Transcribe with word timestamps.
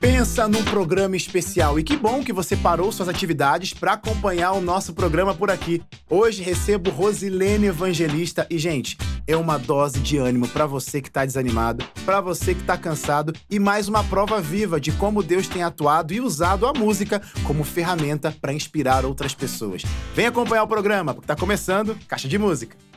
Pensa 0.00 0.48
num 0.48 0.64
programa 0.64 1.14
especial 1.14 1.78
e 1.78 1.84
que 1.84 1.94
bom 1.94 2.24
que 2.24 2.32
você 2.32 2.56
parou 2.56 2.90
suas 2.90 3.06
atividades 3.06 3.74
para 3.74 3.92
acompanhar 3.92 4.52
o 4.52 4.60
nosso 4.62 4.94
programa 4.94 5.34
por 5.34 5.50
aqui. 5.50 5.82
Hoje 6.08 6.42
recebo 6.42 6.90
Rosilene 6.90 7.66
Evangelista 7.66 8.46
e 8.48 8.58
gente, 8.58 8.96
é 9.26 9.36
uma 9.36 9.58
dose 9.58 10.00
de 10.00 10.16
ânimo 10.16 10.48
para 10.48 10.64
você 10.64 11.02
que 11.02 11.10
tá 11.10 11.26
desanimado, 11.26 11.84
para 12.06 12.18
você 12.22 12.54
que 12.54 12.62
tá 12.62 12.78
cansado 12.78 13.34
e 13.50 13.58
mais 13.58 13.88
uma 13.88 14.02
prova 14.02 14.40
viva 14.40 14.80
de 14.80 14.90
como 14.90 15.22
Deus 15.22 15.46
tem 15.46 15.62
atuado 15.62 16.14
e 16.14 16.20
usado 16.20 16.66
a 16.66 16.72
música 16.72 17.20
como 17.44 17.62
ferramenta 17.62 18.34
para 18.40 18.54
inspirar 18.54 19.04
outras 19.04 19.34
pessoas. 19.34 19.82
Vem 20.14 20.24
acompanhar 20.24 20.62
o 20.62 20.68
programa, 20.68 21.12
porque 21.12 21.26
tá 21.26 21.36
começando 21.36 21.94
Caixa 22.08 22.26
de 22.26 22.38
Música. 22.38 22.89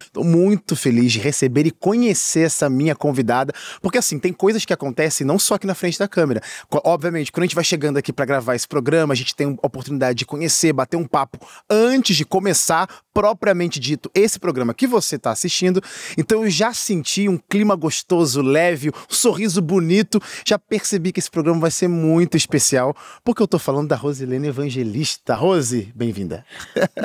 Estou 0.00 0.24
muito 0.24 0.74
feliz 0.74 1.12
de 1.12 1.18
receber 1.18 1.66
e 1.66 1.70
conhecer 1.70 2.40
essa 2.40 2.68
minha 2.68 2.94
convidada, 2.94 3.52
porque 3.80 3.98
assim, 3.98 4.18
tem 4.18 4.32
coisas 4.32 4.64
que 4.64 4.72
acontecem 4.72 5.26
não 5.26 5.38
só 5.38 5.54
aqui 5.54 5.66
na 5.66 5.74
frente 5.74 5.98
da 5.98 6.08
câmera. 6.08 6.40
Obviamente, 6.84 7.30
quando 7.30 7.44
a 7.44 7.46
gente 7.46 7.54
vai 7.54 7.64
chegando 7.64 7.96
aqui 7.96 8.12
para 8.12 8.24
gravar 8.24 8.54
esse 8.54 8.66
programa, 8.66 9.12
a 9.12 9.16
gente 9.16 9.34
tem 9.34 9.58
a 9.62 9.66
oportunidade 9.66 10.18
de 10.18 10.26
conhecer, 10.26 10.72
bater 10.72 10.96
um 10.96 11.06
papo 11.06 11.38
antes 11.68 12.16
de 12.16 12.24
começar 12.24 12.88
propriamente 13.12 13.78
dito 13.78 14.10
esse 14.14 14.38
programa 14.38 14.72
que 14.72 14.86
você 14.86 15.16
está 15.16 15.30
assistindo. 15.30 15.82
Então 16.16 16.44
eu 16.44 16.50
já 16.50 16.72
senti 16.72 17.28
um 17.28 17.36
clima 17.36 17.74
gostoso, 17.74 18.42
leve, 18.42 18.88
um 18.88 19.14
sorriso 19.14 19.60
bonito. 19.60 20.20
Já 20.46 20.58
percebi 20.58 21.12
que 21.12 21.20
esse 21.20 21.30
programa 21.30 21.60
vai 21.60 21.70
ser 21.70 21.88
muito 21.88 22.36
especial, 22.36 22.96
porque 23.24 23.42
eu 23.42 23.44
estou 23.44 23.60
falando 23.60 23.88
da 23.88 23.96
Rosilene 23.96 24.48
Evangelista. 24.48 25.34
Rose, 25.34 25.92
bem-vinda. 25.94 26.44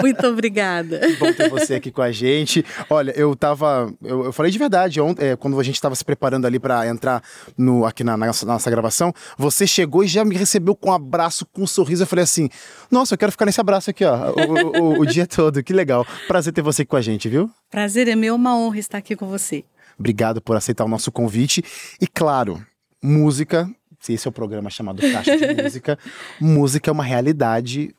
Muito 0.02 0.26
obrigada. 0.28 1.02
Bom 1.20 1.34
ter 1.34 1.50
você 1.50 1.76
aqui 1.76 1.92
com 1.92 2.02
a 2.02 2.12
gente. 2.12 2.66
Olha, 2.90 3.12
eu 3.12 3.36
tava. 3.36 3.94
Eu, 4.04 4.26
eu 4.26 4.34
falei 4.34 4.52
de 4.52 4.58
verdade 4.58 5.00
ontem, 5.02 5.30
é, 5.30 5.36
quando 5.36 5.60
a 5.60 5.64
gente 5.64 5.76
estava 5.76 5.96
se 5.96 6.04
preparando 6.04 6.46
ali 6.46 6.60
para 6.60 6.88
entrar 6.88 7.24
no, 7.58 7.86
aqui 7.86 8.04
na, 8.04 8.16
na, 8.18 8.28
nossa, 8.28 8.46
na, 8.46 8.54
nossa, 8.54 8.70
gravação. 8.70 9.14
Você 9.38 9.66
chegou 9.66 10.04
e 10.04 10.08
já 10.08 10.24
me 10.24 10.36
recebeu 10.36 10.76
com 10.76 10.90
um 10.90 10.94
abraço, 10.94 11.46
com 11.48 11.64
um 11.64 11.68
sorriso. 11.68 12.04
Eu 12.04 12.08
falei 12.08 12.24
assim: 12.24 12.50
Nossa, 12.90 13.14
eu 13.14 13.18
quero 13.18 13.32
ficar 13.32 13.46
nesse 13.46 13.62
abraço 13.62 13.90
aqui, 13.90 14.04
ó, 14.06 14.32
o, 14.32 14.82
o, 14.82 15.00
o 15.02 15.06
dia 15.06 15.26
todo. 15.26 15.64
Que 15.64 15.74
legal. 15.74 16.06
Prazer 16.28 16.54
ter 16.54 16.62
você 16.62 16.84
aqui 16.84 16.90
com 16.90 16.98
a 16.98 17.02
gente, 17.02 17.30
viu? 17.30 17.50
Prazer 17.70 18.08
é 18.08 18.16
meu, 18.16 18.36
uma 18.36 18.56
honra 18.58 18.80
estar 18.80 18.98
aqui 18.98 19.16
com 19.16 19.28
você. 19.28 19.64
Obrigado 19.98 20.42
por 20.42 20.56
aceitar 20.56 20.86
o 20.86 20.90
nosso 20.90 21.12
convite. 21.12 21.64
E 22.00 22.08
claro, 22.08 22.64
música. 23.02 23.70
Se 24.00 24.14
esse 24.14 24.28
é 24.28 24.30
o 24.30 24.32
programa 24.32 24.70
chamado 24.70 25.02
Caixa 25.02 25.36
de 25.36 25.56
Música, 25.64 25.98
música 26.40 26.92
é 26.92 26.94
uma 26.94 27.04
realidade 27.04 27.96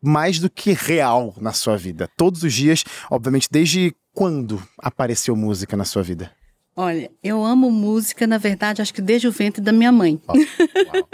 mais 0.00 0.38
do 0.38 0.48
que 0.48 0.72
real 0.72 1.34
na 1.38 1.52
sua 1.52 1.76
vida. 1.76 2.08
Todos 2.16 2.42
os 2.42 2.54
dias, 2.54 2.84
obviamente, 3.10 3.48
desde 3.50 3.94
quando 4.16 4.66
apareceu 4.78 5.36
música 5.36 5.76
na 5.76 5.84
sua 5.84 6.02
vida? 6.02 6.32
Olha, 6.74 7.10
eu 7.22 7.44
amo 7.44 7.70
música, 7.70 8.26
na 8.26 8.38
verdade, 8.38 8.80
acho 8.80 8.92
que 8.92 9.02
desde 9.02 9.28
o 9.28 9.32
ventre 9.32 9.60
da 9.60 9.72
minha 9.72 9.92
mãe. 9.92 10.18
Uau, 10.26 10.36
uau, 10.88 11.08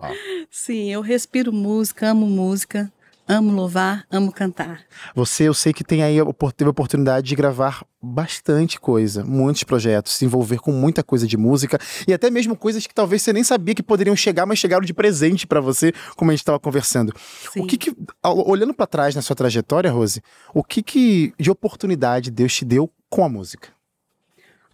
uau. 0.00 0.12
Sim, 0.50 0.90
eu 0.90 1.00
respiro 1.00 1.52
música, 1.52 2.08
amo 2.10 2.26
música, 2.26 2.92
amo 3.30 3.52
louvar, 3.52 4.04
amo 4.10 4.32
cantar. 4.32 4.82
Você, 5.14 5.44
eu 5.44 5.54
sei 5.54 5.72
que 5.72 5.84
tem 5.84 6.02
aí 6.02 6.16
teve 6.56 6.68
a 6.68 6.70
oportunidade 6.70 7.28
de 7.28 7.36
gravar 7.36 7.86
bastante 8.02 8.80
coisa, 8.80 9.22
muitos 9.22 9.62
projetos, 9.62 10.14
se 10.14 10.24
envolver 10.24 10.58
com 10.58 10.72
muita 10.72 11.04
coisa 11.04 11.28
de 11.28 11.36
música 11.36 11.78
e 12.08 12.12
até 12.12 12.28
mesmo 12.28 12.56
coisas 12.56 12.84
que 12.88 12.94
talvez 12.94 13.22
você 13.22 13.32
nem 13.32 13.44
sabia 13.44 13.72
que 13.72 13.84
poderiam 13.84 14.16
chegar, 14.16 14.46
mas 14.46 14.58
chegaram 14.58 14.84
de 14.84 14.92
presente 14.92 15.46
para 15.46 15.60
você, 15.60 15.92
como 16.16 16.32
a 16.32 16.34
gente 16.34 16.40
estava 16.40 16.58
conversando. 16.58 17.14
Sim. 17.52 17.60
O 17.60 17.66
que, 17.66 17.76
que 17.76 17.96
olhando 18.24 18.74
para 18.74 18.86
trás 18.86 19.14
na 19.14 19.22
sua 19.22 19.36
trajetória, 19.36 19.92
Rose, 19.92 20.20
o 20.52 20.64
que 20.64 20.82
que 20.82 21.32
de 21.38 21.52
oportunidade 21.52 22.32
Deus 22.32 22.52
te 22.52 22.64
deu 22.64 22.90
com 23.08 23.24
a 23.24 23.28
música? 23.28 23.68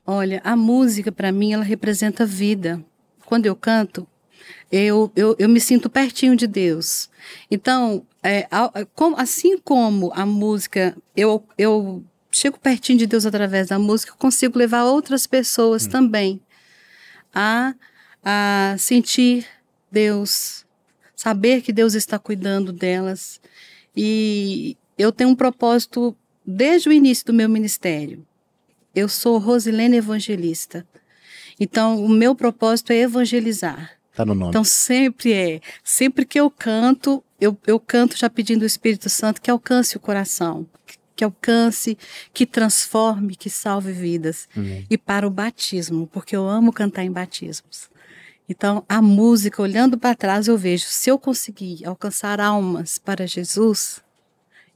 Olha, 0.07 0.41
a 0.43 0.57
música 0.57 1.13
para 1.13 1.31
mim 1.31 1.53
ela 1.53 1.65
representa 1.65 2.25
vida. 2.25 2.83
Quando 3.27 3.45
eu 3.45 3.57
canto, 3.57 4.07
eu, 4.71 5.13
eu, 5.15 5.37
eu 5.39 5.49
me 5.49 5.61
sinto 5.61 5.91
pertinho 5.91 6.37
de 6.37 6.47
Deus. 6.47 7.09
Então, 7.51 8.05
é, 8.27 8.49
assim 9.17 9.57
como 9.59 10.11
a 10.15 10.27
música, 10.27 10.97
eu, 11.17 11.47
eu 11.57 12.05
chego 12.31 12.59
pertinho 12.59 12.99
de 12.99 13.07
Deus 13.07 13.25
através 13.25 13.69
da 13.69 13.79
música, 13.79 14.13
eu 14.13 14.17
consigo 14.17 14.59
levar 14.59 14.85
outras 14.85 15.27
pessoas 15.27 15.87
hum. 15.87 15.91
também 15.91 16.41
a, 17.33 17.75
a 18.25 18.75
sentir 18.79 19.47
Deus, 19.91 20.67
saber 21.15 21.63
que 21.63 21.73
Deus 21.73 21.95
está 21.95 22.19
cuidando 22.19 22.73
delas. 22.73 23.41
E 23.97 24.77
eu 24.99 25.13
tenho 25.13 25.31
um 25.31 25.37
propósito 25.37 26.17
desde 26.45 26.89
o 26.89 26.93
início 26.93 27.27
do 27.27 27.33
meu 27.33 27.49
ministério. 27.49 28.27
Eu 28.95 29.09
sou 29.09 29.39
Rosilene 29.39 29.99
Evangelista. 29.99 30.87
Então, 31.61 32.05
o 32.05 32.09
meu 32.09 32.35
propósito 32.35 32.93
é 32.93 32.97
evangelizar. 32.97 33.93
Tá 34.17 34.25
no 34.25 34.35
nome. 34.35 34.49
Então, 34.49 34.65
sempre 34.65 35.35
é. 35.35 35.61
Sempre 35.85 36.25
que 36.25 36.41
eu 36.41 36.51
canto, 36.51 37.23
eu, 37.39 37.57
eu 37.67 37.79
canto 37.79 38.17
já 38.17 38.31
pedindo 38.31 38.63
ao 38.63 38.67
Espírito 38.67 39.11
Santo 39.11 39.43
que 39.43 39.51
alcance 39.51 39.95
o 39.95 40.01
coração, 40.01 40.67
que 41.15 41.23
alcance, 41.23 41.99
que 42.33 42.47
transforme, 42.47 43.37
que 43.37 43.51
salve 43.51 43.93
vidas. 43.93 44.49
Uhum. 44.57 44.87
E 44.89 44.97
para 44.97 45.27
o 45.27 45.31
batismo, 45.31 46.07
porque 46.07 46.35
eu 46.35 46.49
amo 46.49 46.73
cantar 46.73 47.05
em 47.05 47.13
batismos. 47.13 47.91
Então, 48.49 48.83
a 48.89 49.03
música, 49.03 49.61
olhando 49.61 49.99
para 49.99 50.15
trás, 50.15 50.49
eu 50.49 50.57
vejo, 50.57 50.87
se 50.87 51.11
eu 51.11 51.19
conseguir 51.19 51.85
alcançar 51.85 52.41
almas 52.41 52.97
para 52.97 53.27
Jesus, 53.27 54.03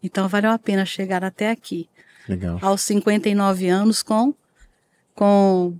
então 0.02 0.28
valeu 0.28 0.50
a 0.50 0.58
pena 0.58 0.84
chegar 0.84 1.24
até 1.24 1.50
aqui. 1.50 1.88
Legal. 2.28 2.58
Aos 2.60 2.82
59 2.82 3.68
anos 3.68 4.02
com, 4.02 4.34
com 5.14 5.74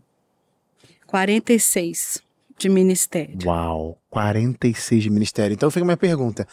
46 1.07 2.23
de 2.61 2.69
ministério. 2.69 3.39
Uau, 3.45 3.99
46 4.11 5.03
de 5.03 5.11
ministério. 5.11 5.55
Então 5.55 5.71
fica 5.71 5.85
minha 5.85 5.97
pergunta 5.97 6.47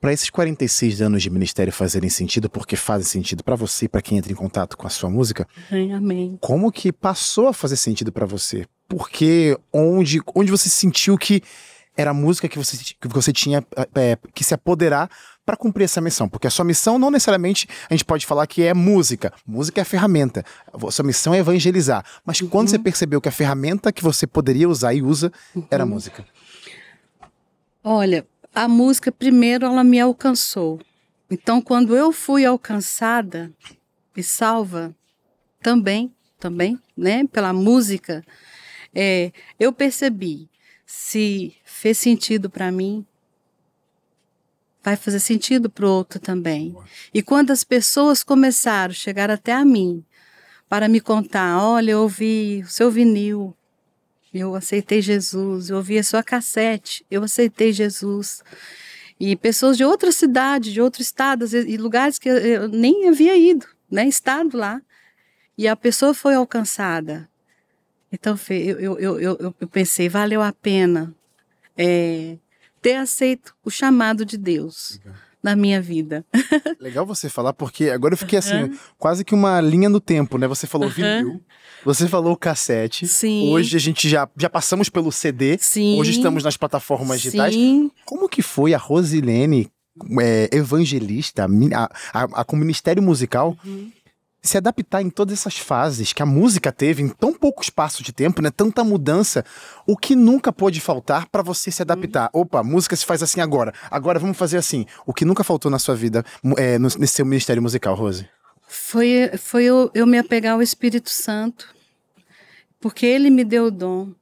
para 0.00 0.12
esses 0.12 0.30
46 0.30 1.02
anos 1.02 1.22
de 1.22 1.30
ministério 1.30 1.72
fazerem 1.72 2.08
sentido, 2.08 2.48
porque 2.48 2.76
fazem 2.76 3.06
sentido 3.06 3.42
para 3.42 3.56
você 3.56 3.86
e 3.86 3.88
para 3.88 4.02
quem 4.02 4.18
entra 4.18 4.30
em 4.30 4.36
contato 4.36 4.76
com 4.76 4.86
a 4.86 4.90
sua 4.90 5.10
música, 5.10 5.48
amém. 5.70 6.38
como 6.40 6.70
que 6.70 6.92
passou 6.92 7.48
a 7.48 7.52
fazer 7.52 7.76
sentido 7.76 8.12
para 8.12 8.26
você? 8.26 8.66
Porque 8.88 9.58
onde, 9.72 10.20
onde 10.34 10.50
você 10.50 10.68
sentiu 10.68 11.18
que 11.18 11.42
era 11.96 12.10
a 12.10 12.14
música 12.14 12.48
que 12.48 12.58
você, 12.58 12.76
que 13.00 13.08
você 13.08 13.32
tinha 13.32 13.66
é, 13.94 14.18
que 14.34 14.44
se 14.44 14.54
apoderar 14.54 15.10
para 15.46 15.56
cumprir 15.56 15.84
essa 15.84 16.00
missão? 16.00 16.28
Porque 16.28 16.48
a 16.48 16.50
sua 16.50 16.64
missão 16.64 16.98
não 16.98 17.10
necessariamente 17.10 17.68
a 17.88 17.94
gente 17.94 18.04
pode 18.04 18.26
falar 18.26 18.46
que 18.48 18.62
é 18.64 18.74
música. 18.74 19.32
Música 19.46 19.80
é 19.80 19.82
a 19.82 19.84
ferramenta. 19.84 20.44
A 20.72 20.90
sua 20.90 21.04
missão 21.04 21.32
é 21.32 21.38
evangelizar. 21.38 22.04
Mas 22.24 22.40
uhum. 22.40 22.48
quando 22.48 22.68
você 22.68 22.78
percebeu 22.78 23.20
que 23.20 23.28
a 23.28 23.32
ferramenta 23.32 23.92
que 23.92 24.02
você 24.02 24.26
poderia 24.26 24.68
usar 24.68 24.92
e 24.92 25.00
usa 25.00 25.32
uhum. 25.54 25.64
era 25.70 25.84
a 25.84 25.86
música? 25.86 26.26
Olha, 27.84 28.26
a 28.52 28.66
música 28.66 29.12
primeiro 29.12 29.64
ela 29.64 29.84
me 29.84 30.00
alcançou. 30.00 30.80
Então, 31.30 31.62
quando 31.62 31.96
eu 31.96 32.10
fui 32.10 32.44
alcançada 32.44 33.52
e 34.16 34.22
salva, 34.22 34.94
também, 35.62 36.12
também, 36.38 36.80
né, 36.96 37.24
pela 37.26 37.52
música, 37.52 38.24
é, 38.94 39.32
eu 39.58 39.72
percebi 39.72 40.48
se 40.84 41.54
fez 41.64 41.98
sentido 41.98 42.48
para 42.48 42.70
mim, 42.70 43.04
vai 44.86 44.94
fazer 44.94 45.18
sentido 45.18 45.68
para 45.68 45.84
o 45.84 45.90
outro 45.90 46.20
também. 46.20 46.72
E 47.12 47.20
quando 47.20 47.50
as 47.50 47.64
pessoas 47.64 48.22
começaram 48.22 48.92
a 48.92 48.94
chegar 48.94 49.28
até 49.32 49.52
a 49.52 49.64
mim 49.64 50.04
para 50.68 50.86
me 50.86 51.00
contar, 51.00 51.60
olha, 51.60 51.90
eu 51.90 52.02
ouvi 52.02 52.62
o 52.64 52.68
seu 52.68 52.88
vinil, 52.88 53.52
eu 54.32 54.54
aceitei 54.54 55.02
Jesus, 55.02 55.70
eu 55.70 55.78
ouvi 55.78 55.98
a 55.98 56.04
sua 56.04 56.22
cassete, 56.22 57.04
eu 57.10 57.24
aceitei 57.24 57.72
Jesus. 57.72 58.44
E 59.18 59.34
pessoas 59.34 59.76
de 59.76 59.84
outra 59.84 60.12
cidade, 60.12 60.72
de 60.72 60.80
outro 60.80 61.02
estado, 61.02 61.44
e 61.46 61.76
lugares 61.76 62.16
que 62.16 62.28
eu 62.28 62.68
nem 62.68 63.08
havia 63.08 63.36
ido, 63.36 63.66
né? 63.90 64.06
Estado 64.06 64.56
lá. 64.56 64.80
E 65.58 65.66
a 65.66 65.74
pessoa 65.74 66.14
foi 66.14 66.34
alcançada. 66.34 67.28
Então, 68.12 68.38
eu, 68.50 69.00
eu, 69.00 69.20
eu, 69.20 69.54
eu 69.58 69.68
pensei, 69.68 70.08
valeu 70.08 70.40
a 70.40 70.52
pena 70.52 71.12
é, 71.76 72.36
ter 72.80 72.96
aceito 72.96 73.54
o 73.64 73.70
chamado 73.70 74.24
de 74.24 74.36
Deus. 74.36 75.00
Legal 75.04 75.26
na 75.46 75.54
minha 75.54 75.80
vida. 75.80 76.26
Legal 76.80 77.06
você 77.06 77.28
falar, 77.28 77.52
porque 77.52 77.88
agora 77.90 78.14
eu 78.14 78.18
fiquei 78.18 78.36
assim, 78.36 78.76
quase 78.98 79.24
que 79.24 79.32
uma 79.32 79.60
linha 79.60 79.88
no 79.88 80.00
tempo, 80.00 80.38
né? 80.38 80.48
Você 80.48 80.66
falou 80.66 80.88
vinil, 80.88 81.40
você 81.84 82.08
falou 82.08 82.36
cassete. 82.36 83.06
Sim. 83.06 83.52
Hoje 83.52 83.76
a 83.76 83.80
gente 83.80 84.08
já, 84.08 84.28
já 84.36 84.50
passamos 84.50 84.88
pelo 84.88 85.12
CD. 85.12 85.56
Sim. 85.60 86.00
Hoje 86.00 86.10
estamos 86.10 86.42
nas 86.42 86.56
plataformas 86.56 87.20
Sim. 87.20 87.30
digitais. 87.30 87.54
Como 88.04 88.28
que 88.28 88.42
foi 88.42 88.74
a 88.74 88.78
Rosilene 88.78 89.70
é, 90.20 90.50
evangelista, 90.52 91.46
a, 91.46 91.84
a, 92.12 92.24
a, 92.40 92.44
com 92.44 92.56
o 92.56 92.58
ministério 92.58 93.02
musical, 93.02 93.56
uhum 93.64 93.92
se 94.46 94.56
adaptar 94.56 95.02
em 95.02 95.10
todas 95.10 95.38
essas 95.38 95.58
fases 95.58 96.12
que 96.12 96.22
a 96.22 96.26
música 96.26 96.72
teve 96.72 97.02
em 97.02 97.08
tão 97.08 97.32
pouco 97.32 97.62
espaço 97.62 98.02
de 98.02 98.12
tempo, 98.12 98.40
né? 98.40 98.50
Tanta 98.50 98.82
mudança, 98.84 99.44
o 99.86 99.96
que 99.96 100.14
nunca 100.14 100.52
pode 100.52 100.80
faltar 100.80 101.26
para 101.28 101.42
você 101.42 101.70
se 101.70 101.82
adaptar. 101.82 102.30
Uhum. 102.32 102.42
Opa, 102.42 102.62
música 102.62 102.96
se 102.96 103.04
faz 103.04 103.22
assim 103.22 103.40
agora. 103.40 103.72
Agora 103.90 104.18
vamos 104.18 104.36
fazer 104.36 104.56
assim. 104.56 104.86
O 105.04 105.12
que 105.12 105.24
nunca 105.24 105.44
faltou 105.44 105.70
na 105.70 105.78
sua 105.78 105.94
vida 105.94 106.24
é, 106.56 106.78
no, 106.78 106.88
nesse 106.98 107.14
seu 107.14 107.26
ministério 107.26 107.62
musical, 107.62 107.94
Rose? 107.94 108.28
Foi, 108.68 109.30
foi 109.38 109.64
eu, 109.64 109.90
eu 109.94 110.06
me 110.06 110.18
apegar 110.18 110.54
ao 110.54 110.62
Espírito 110.62 111.10
Santo, 111.10 111.74
porque 112.80 113.06
ele 113.06 113.30
me 113.30 113.44
deu 113.44 113.66
o 113.66 113.70
dom. 113.70 114.12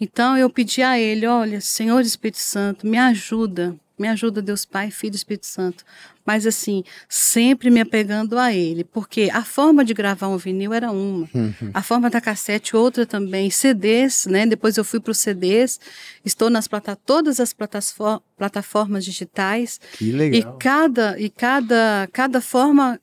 Então 0.00 0.36
eu 0.36 0.50
pedi 0.50 0.82
a 0.82 0.98
ele, 0.98 1.26
olha, 1.26 1.60
Senhor 1.60 2.00
Espírito 2.00 2.38
Santo, 2.38 2.86
me 2.86 2.98
ajuda, 2.98 3.76
me 3.98 4.08
ajuda 4.08 4.42
Deus 4.42 4.64
Pai, 4.64 4.90
Filho 4.90 5.14
e 5.14 5.16
Espírito 5.16 5.46
Santo. 5.46 5.84
Mas 6.24 6.46
assim, 6.46 6.84
sempre 7.08 7.70
me 7.70 7.80
apegando 7.80 8.38
a 8.38 8.52
ele, 8.52 8.84
porque 8.84 9.28
a 9.32 9.42
forma 9.42 9.84
de 9.84 9.92
gravar 9.92 10.28
um 10.28 10.36
vinil 10.36 10.72
era 10.72 10.90
uma, 10.90 11.28
uhum. 11.34 11.70
a 11.74 11.82
forma 11.82 12.08
da 12.08 12.20
cassete 12.20 12.76
outra 12.76 13.04
também, 13.04 13.50
CDs, 13.50 14.26
né? 14.26 14.46
Depois 14.46 14.76
eu 14.76 14.84
fui 14.84 15.00
para 15.00 15.10
os 15.10 15.18
CDs, 15.18 15.80
estou 16.24 16.48
nas 16.48 16.68
plata 16.68 16.94
todas 16.94 17.40
as 17.40 17.52
plataformas 17.52 19.04
digitais. 19.04 19.80
Que 19.94 20.12
legal. 20.12 20.40
E 20.40 20.58
cada 20.58 21.18
e 21.18 21.28
cada 21.28 22.08
cada 22.12 22.40
forma 22.40 23.00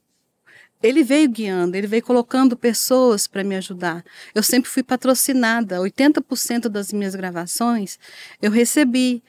ele 0.82 1.04
veio 1.04 1.30
guiando, 1.30 1.76
ele 1.76 1.88
veio 1.88 2.02
colocando 2.02 2.56
pessoas 2.56 3.28
para 3.28 3.44
me 3.44 3.56
ajudar. 3.58 4.04
Eu 4.34 4.42
sempre 4.42 4.70
fui 4.70 4.82
patrocinada. 4.82 5.78
80% 5.80 6.70
das 6.70 6.94
minhas 6.94 7.16
gravações 7.16 8.00
eu 8.42 8.50
recebi. 8.50 9.22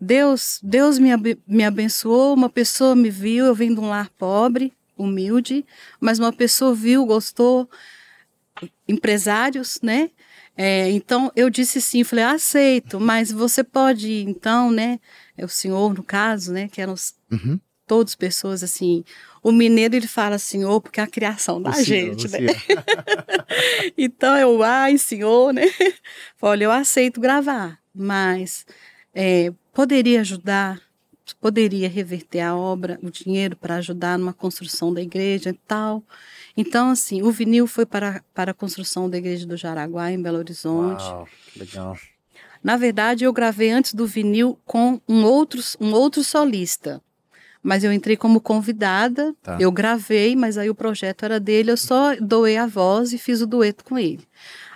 Deus, 0.00 0.60
Deus 0.62 0.98
me, 0.98 1.10
me 1.46 1.64
abençoou, 1.64 2.34
uma 2.34 2.48
pessoa 2.48 2.94
me 2.94 3.10
viu, 3.10 3.46
eu 3.46 3.54
vim 3.54 3.72
de 3.72 3.80
um 3.80 3.88
lar 3.88 4.10
pobre, 4.10 4.72
humilde, 4.96 5.64
mas 6.00 6.18
uma 6.18 6.32
pessoa 6.32 6.74
viu, 6.74 7.06
gostou, 7.06 7.68
empresários, 8.88 9.78
né? 9.82 10.10
É, 10.56 10.88
então 10.90 11.32
eu 11.34 11.50
disse 11.50 11.80
sim, 11.80 12.04
falei, 12.04 12.24
aceito, 12.24 13.00
mas 13.00 13.32
você 13.32 13.64
pode, 13.64 14.22
então, 14.22 14.70
né? 14.70 15.00
É 15.36 15.44
o 15.44 15.48
senhor, 15.48 15.92
no 15.94 16.02
caso, 16.02 16.52
né? 16.52 16.68
Que 16.68 16.80
eram 16.80 16.92
os, 16.92 17.14
uhum. 17.30 17.58
todos 17.86 18.14
pessoas 18.14 18.62
assim. 18.62 19.04
O 19.42 19.50
mineiro 19.50 19.96
ele 19.96 20.06
fala 20.06 20.38
senhor 20.38 20.80
porque 20.80 21.00
é 21.00 21.02
a 21.02 21.08
criação 21.08 21.60
da 21.60 21.72
gente, 21.82 22.28
né? 22.28 22.38
então 23.98 24.36
eu, 24.36 24.62
ai, 24.62 24.96
senhor, 24.96 25.52
né? 25.52 25.64
Olha, 26.40 26.64
eu 26.64 26.70
aceito 26.70 27.20
gravar, 27.20 27.78
mas 27.92 28.64
é, 29.12 29.52
poderia 29.74 30.20
ajudar, 30.20 30.80
poderia 31.40 31.88
reverter 31.88 32.40
a 32.40 32.56
obra, 32.56 32.98
o 33.02 33.10
dinheiro 33.10 33.56
para 33.56 33.76
ajudar 33.76 34.18
numa 34.18 34.32
construção 34.32 34.94
da 34.94 35.02
igreja 35.02 35.50
e 35.50 35.58
tal. 35.66 36.02
Então, 36.56 36.90
assim, 36.90 37.22
o 37.22 37.30
vinil 37.32 37.66
foi 37.66 37.84
para, 37.84 38.22
para 38.32 38.52
a 38.52 38.54
construção 38.54 39.10
da 39.10 39.18
igreja 39.18 39.46
do 39.46 39.56
Jaraguá, 39.56 40.12
em 40.12 40.22
Belo 40.22 40.38
Horizonte. 40.38 41.02
Uau, 41.02 41.28
legal. 41.56 41.98
Na 42.62 42.76
verdade, 42.76 43.24
eu 43.24 43.32
gravei 43.32 43.70
antes 43.70 43.92
do 43.92 44.06
vinil 44.06 44.58
com 44.64 45.00
um 45.06 45.24
outro, 45.24 45.60
um 45.80 45.92
outro 45.92 46.22
solista. 46.22 47.02
Mas 47.62 47.82
eu 47.82 47.92
entrei 47.92 48.16
como 48.16 48.40
convidada, 48.40 49.34
tá. 49.42 49.56
eu 49.58 49.72
gravei, 49.72 50.36
mas 50.36 50.58
aí 50.58 50.68
o 50.68 50.74
projeto 50.74 51.24
era 51.24 51.40
dele, 51.40 51.70
eu 51.70 51.76
só 51.78 52.14
doei 52.16 52.58
a 52.58 52.66
voz 52.66 53.12
e 53.12 53.18
fiz 53.18 53.40
o 53.40 53.46
dueto 53.46 53.84
com 53.84 53.98
ele. 53.98 54.26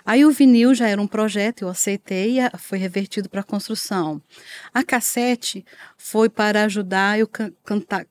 Aí 0.09 0.25
o 0.25 0.31
vinil 0.31 0.73
já 0.73 0.87
era 0.87 0.99
um 0.99 1.05
projeto, 1.05 1.61
eu 1.61 1.69
aceitei 1.69 2.39
e 2.39 2.57
foi 2.57 2.79
revertido 2.79 3.29
para 3.29 3.41
a 3.41 3.43
construção. 3.43 4.19
A 4.73 4.83
cassete 4.83 5.63
foi 5.99 6.27
para 6.27 6.63
ajudar, 6.63 7.19
eu 7.19 7.27
can 7.27 7.53
canta 7.63 8.07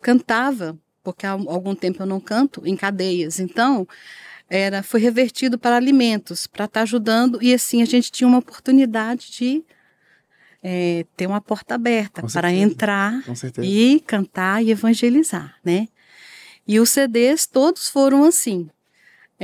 cantava, 0.00 0.78
porque 1.02 1.26
há 1.26 1.32
algum 1.32 1.74
tempo 1.74 2.00
eu 2.00 2.06
não 2.06 2.20
canto, 2.20 2.62
em 2.64 2.76
cadeias. 2.76 3.40
Então, 3.40 3.88
era 4.48 4.84
foi 4.84 5.00
revertido 5.00 5.58
para 5.58 5.74
alimentos, 5.74 6.46
para 6.46 6.66
estar 6.66 6.78
tá 6.78 6.82
ajudando, 6.84 7.42
e 7.42 7.52
assim 7.52 7.82
a 7.82 7.86
gente 7.86 8.12
tinha 8.12 8.28
uma 8.28 8.38
oportunidade 8.38 9.32
de 9.32 9.64
é, 10.62 11.04
ter 11.16 11.26
uma 11.26 11.40
porta 11.40 11.74
aberta 11.74 12.22
para 12.22 12.52
entrar 12.52 13.20
e 13.60 13.98
cantar 14.06 14.62
e 14.62 14.70
evangelizar, 14.70 15.56
né? 15.64 15.88
E 16.68 16.78
os 16.78 16.90
CDs 16.90 17.48
todos 17.48 17.88
foram 17.88 18.22
assim 18.22 18.70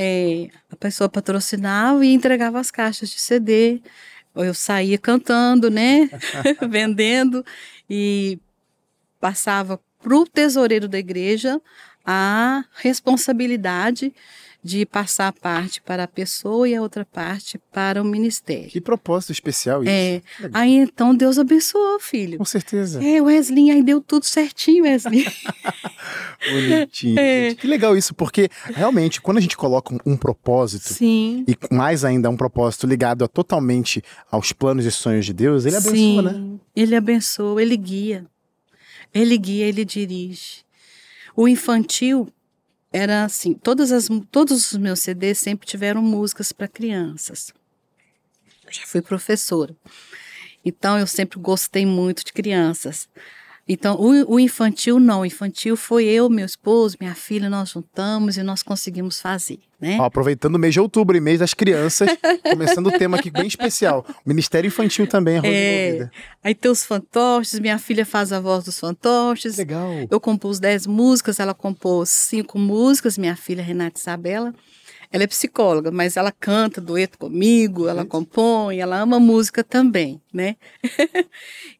é, 0.01 0.49
a 0.71 0.77
pessoa 0.77 1.09
patrocinava 1.09 2.07
e 2.07 2.15
entregava 2.15 2.61
as 2.61 2.71
caixas 2.71 3.11
de 3.11 3.19
CD. 3.19 3.83
Eu 4.33 4.55
saía 4.55 4.97
cantando, 4.97 5.69
né? 5.69 6.09
Vendendo 6.71 7.45
e 7.91 8.39
passava 9.19 9.81
para 10.01 10.17
o 10.17 10.25
tesoureiro 10.25 10.87
da 10.87 11.01
igreja 11.01 11.61
a 12.07 12.65
responsabilidade 12.77 14.15
de 14.63 14.85
passar 14.85 15.29
a 15.29 15.33
parte 15.33 15.81
para 15.81 16.05
a 16.05 16.09
pessoa 16.09 16.69
e 16.69 16.75
a 16.75 16.83
outra 16.83 17.05
parte 17.05 17.59
para 17.73 18.03
o 18.03 18.05
ministério. 18.05 18.69
Que 18.69 18.81
propósito 18.81 19.33
especial 19.33 19.83
isso. 19.83 19.91
É. 19.91 20.21
Aí 20.53 20.75
então 20.75 21.15
Deus 21.15 21.39
abençoou, 21.39 22.01
filho. 22.01 22.39
Com 22.39 22.45
certeza. 22.45 23.03
É, 23.03 23.21
Wesley, 23.23 23.71
aí 23.71 23.83
deu 23.83 24.01
tudo 24.01 24.25
certinho, 24.25 24.85
Wesley. 24.85 25.25
Bonitinho. 26.51 27.19
É. 27.19 27.55
Que 27.55 27.67
legal 27.67 27.97
isso, 27.97 28.15
porque 28.15 28.49
realmente 28.75 29.21
quando 29.21 29.39
a 29.39 29.41
gente 29.41 29.57
coloca 29.57 29.95
um, 29.95 30.13
um, 30.13 30.17
propósito 30.17 30.93
Sim. 30.93 31.45
e 31.47 31.57
mais 31.75 32.05
ainda 32.05 32.29
um 32.29 32.37
propósito 32.37 32.87
ligado 32.87 33.25
a, 33.25 33.29
totalmente 33.29 34.03
aos 34.31 34.53
planos 34.53 34.85
e 34.85 34.91
sonhos 34.91 35.25
de 35.25 35.33
Deus, 35.33 35.67
ele 35.67 35.77
abençoa, 35.77 35.95
Sim, 35.97 36.23
né? 36.23 36.59
Ele 36.75 36.97
abençoa, 36.97 37.63
ele 37.63 37.77
guia. 37.77 38.27
Ele 39.15 39.39
guia, 39.39 39.67
ele 39.67 39.85
dirige. 39.85 40.65
O 41.35 41.47
infantil 41.47 42.29
era 42.93 43.25
assim, 43.25 43.55
todas 43.55 43.93
as, 43.93 44.09
todos 44.31 44.73
os 44.73 44.79
meus 44.79 45.01
CDs 45.01 45.39
sempre 45.39 45.67
tiveram 45.67 46.03
músicas 46.03 46.53
para 46.53 46.69
crianças. 46.69 47.53
Eu 48.65 48.73
já 48.73 48.87
fui 48.87 49.03
professora. 49.03 49.75
Então 50.65 50.99
eu 50.99 51.07
sempre 51.07 51.39
gostei 51.39 51.87
muito 51.87 52.25
de 52.25 52.33
crianças. 52.33 53.09
Então, 53.69 53.97
o, 53.97 54.35
o, 54.35 54.41
infantil 54.41 54.99
não, 54.99 55.21
o 55.21 55.27
infantil 55.27 55.77
foi 55.77 56.07
eu, 56.07 56.31
meu 56.31 56.47
esposo, 56.47 56.97
minha 56.99 57.15
filha, 57.15 57.51
nós 57.51 57.69
juntamos 57.69 58.39
e 58.39 58.43
nós 58.43 58.63
conseguimos 58.63 59.21
fazer, 59.21 59.59
né? 59.79 59.99
Ó, 60.01 60.05
aproveitando 60.05 60.55
o 60.55 60.59
mês 60.59 60.73
de 60.73 60.81
outubro 60.81 61.15
e 61.15 61.21
mês 61.21 61.39
das 61.41 61.53
crianças, 61.53 62.09
começando 62.51 62.87
o 62.87 62.91
tema 62.91 63.19
aqui 63.19 63.31
bem 63.31 63.47
especial. 63.47 64.07
O 64.25 64.29
Ministério 64.29 64.69
Infantil 64.69 65.07
também 65.07 65.39
é, 65.45 65.99
é 65.99 66.11
Aí 66.43 66.55
tem 66.55 66.71
os 66.71 66.83
fantoches, 66.83 67.61
minha 67.61 67.79
filha 67.79 68.07
faz 68.07 68.33
a 68.33 68.41
voz 68.41 68.65
dos 68.65 68.81
fantoches. 68.81 69.59
Legal. 69.59 69.91
Eu 70.11 70.19
compus 70.19 70.59
dez 70.59 70.87
músicas, 70.87 71.39
ela 71.39 71.53
compôs 71.53 72.09
cinco 72.09 72.59
músicas, 72.59 73.19
minha 73.19 73.37
filha 73.37 73.63
Renata 73.63 74.01
Isabela. 74.01 74.55
Ela 75.11 75.25
é 75.25 75.27
psicóloga, 75.27 75.91
mas 75.91 76.17
ela 76.17 76.31
canta 76.31 76.81
dueto 76.81 77.19
comigo, 77.19 77.89
ela 77.89 78.05
compõe, 78.05 78.79
ela 78.79 78.99
ama 79.01 79.19
música 79.19 79.65
também, 79.65 80.21
né? 80.33 80.57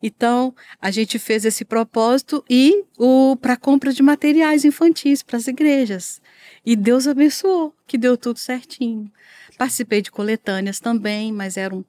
então, 0.03 0.55
a 0.81 0.91
gente 0.91 1.19
fez 1.19 1.45
esse 1.45 1.65
propósito 1.65 2.43
e 2.49 2.85
o 2.97 3.37
para 3.37 3.57
compra 3.57 3.93
de 3.93 4.03
materiais 4.03 4.65
infantis 4.65 5.23
para 5.23 5.37
as 5.37 5.47
igrejas. 5.47 6.23
E 6.65 6.75
Deus 6.75 7.07
abençoou, 7.07 7.75
que 7.87 7.99
deu 7.99 8.17
tudo 8.17 8.39
certinho. 8.39 9.11
Participei 9.59 10.01
de 10.01 10.11
coletâneas 10.11 10.81
também, 10.81 11.31
mas 11.31 11.59
era 11.59 11.75
um 11.75 11.85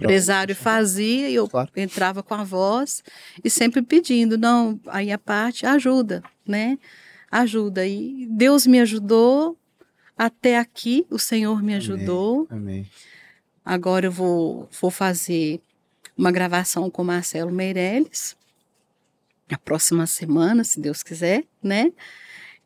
empresário 0.00 0.54
fazia 0.54 1.28
e 1.28 1.34
eu 1.34 1.48
claro. 1.48 1.70
entrava 1.76 2.22
com 2.22 2.34
a 2.34 2.44
voz 2.44 3.02
e 3.42 3.50
sempre 3.50 3.82
pedindo, 3.82 4.38
não, 4.38 4.80
aí 4.86 5.12
a 5.12 5.18
parte 5.18 5.66
ajuda, 5.66 6.22
né? 6.46 6.78
Ajuda. 7.30 7.86
E 7.86 8.26
Deus 8.30 8.66
me 8.66 8.80
ajudou 8.80 9.56
até 10.20 10.58
aqui 10.58 11.06
o 11.08 11.18
Senhor 11.18 11.62
me 11.62 11.74
ajudou. 11.74 12.46
Amém. 12.50 12.60
Amém. 12.60 12.90
Agora 13.64 14.04
eu 14.04 14.12
vou, 14.12 14.68
vou 14.78 14.90
fazer 14.90 15.62
uma 16.14 16.30
gravação 16.30 16.90
com 16.90 17.02
Marcelo 17.02 17.50
Meirelles. 17.50 18.36
A 19.50 19.56
próxima 19.56 20.06
semana, 20.06 20.62
se 20.62 20.78
Deus 20.78 21.02
quiser, 21.02 21.44
né? 21.62 21.90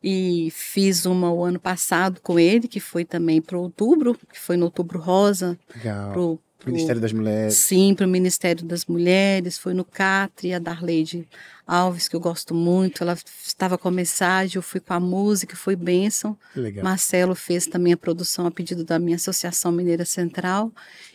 E 0.03 0.49
fiz 0.51 1.05
uma 1.05 1.31
o 1.31 1.45
ano 1.45 1.57
passado 1.57 2.19
com 2.19 2.37
ele, 2.37 2.67
que 2.67 2.81
foi 2.81 3.05
também 3.05 3.41
para 3.41 3.57
outubro, 3.57 4.19
que 4.33 4.37
foi 4.37 4.57
no 4.57 4.65
outubro 4.65 4.99
rosa. 4.99 5.57
Legal. 5.73 6.11
Pro, 6.11 6.39
pro, 6.59 6.73
Ministério 6.73 7.01
das 7.01 7.13
Mulheres. 7.13 7.53
Sim, 7.53 7.95
para 7.95 8.05
o 8.05 8.09
Ministério 8.09 8.65
das 8.65 8.85
Mulheres. 8.85 9.57
Foi 9.57 9.73
no 9.73 9.85
CATRI, 9.85 10.53
a 10.55 10.59
Darleide 10.59 11.25
Alves, 11.67 12.07
que 12.07 12.15
eu 12.15 12.19
gosto 12.19 12.53
muito. 12.53 13.03
Ela 13.03 13.17
estava 13.43 13.77
com 13.77 13.87
a 13.87 13.91
mensagem, 13.91 14.57
eu 14.57 14.61
fui 14.61 14.79
com 14.79 14.93
a 14.93 14.99
música, 14.99 15.55
foi 15.55 15.75
bênção. 15.75 16.37
Legal. 16.55 16.83
Marcelo 16.83 17.33
fez 17.33 17.65
também 17.65 17.93
a 17.93 17.97
produção 17.97 18.45
a 18.45 18.51
pedido 18.51 18.83
da 18.83 18.99
minha 18.99 19.15
Associação 19.15 19.71
Mineira 19.71 20.05
Central 20.05 20.71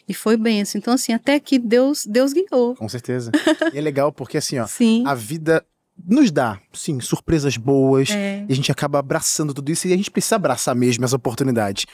e 0.09 0.15
foi 0.15 0.37
bênção. 0.37 0.79
Então, 0.79 0.95
assim, 0.95 1.13
até 1.13 1.39
que 1.39 1.59
Deus, 1.59 2.05
Deus 2.05 2.33
guiou. 2.33 2.75
Com 2.75 2.89
certeza. 2.89 3.31
e 3.73 3.79
é 3.79 3.81
legal 3.81 4.13
porque, 4.13 4.39
assim, 4.39 4.59
ó, 4.59 4.67
sim. 4.67 5.05
a 5.07 5.15
vida 5.15 5.65
nos 6.05 6.31
dá, 6.31 6.59
sim, 6.73 6.99
surpresas 7.01 7.57
boas. 7.57 8.11
É. 8.11 8.45
E 8.49 8.53
a 8.53 8.57
gente 8.57 8.73
acaba 8.73 8.99
abraçando 8.99 9.55
tudo 9.55 9.71
isso 9.71 9.87
e 9.87 9.93
a 9.93 9.97
gente 9.97 10.11
precisa 10.11 10.37
abraçar 10.37 10.75
mesmo 10.75 11.05
essa 11.05 11.17
oportunidade. 11.17 11.87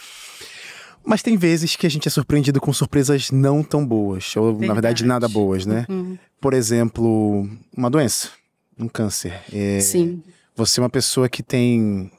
Mas 1.04 1.22
tem 1.22 1.36
vezes 1.36 1.76
que 1.76 1.86
a 1.86 1.90
gente 1.90 2.08
é 2.08 2.10
surpreendido 2.10 2.60
com 2.60 2.72
surpresas 2.72 3.30
não 3.30 3.62
tão 3.62 3.86
boas, 3.86 4.34
ou 4.36 4.46
verdade. 4.46 4.66
na 4.66 4.74
verdade 4.74 5.04
nada 5.04 5.28
boas, 5.28 5.64
né? 5.64 5.86
Uhum. 5.88 6.18
Por 6.40 6.52
exemplo, 6.52 7.48
uma 7.76 7.88
doença 7.88 8.30
um 8.78 8.88
câncer. 8.88 9.40
É, 9.52 9.80
Sim. 9.80 10.22
Você 10.54 10.80
é 10.80 10.82
uma 10.82 10.90
pessoa 10.90 11.28
que 11.28 11.42
tem 11.42 12.10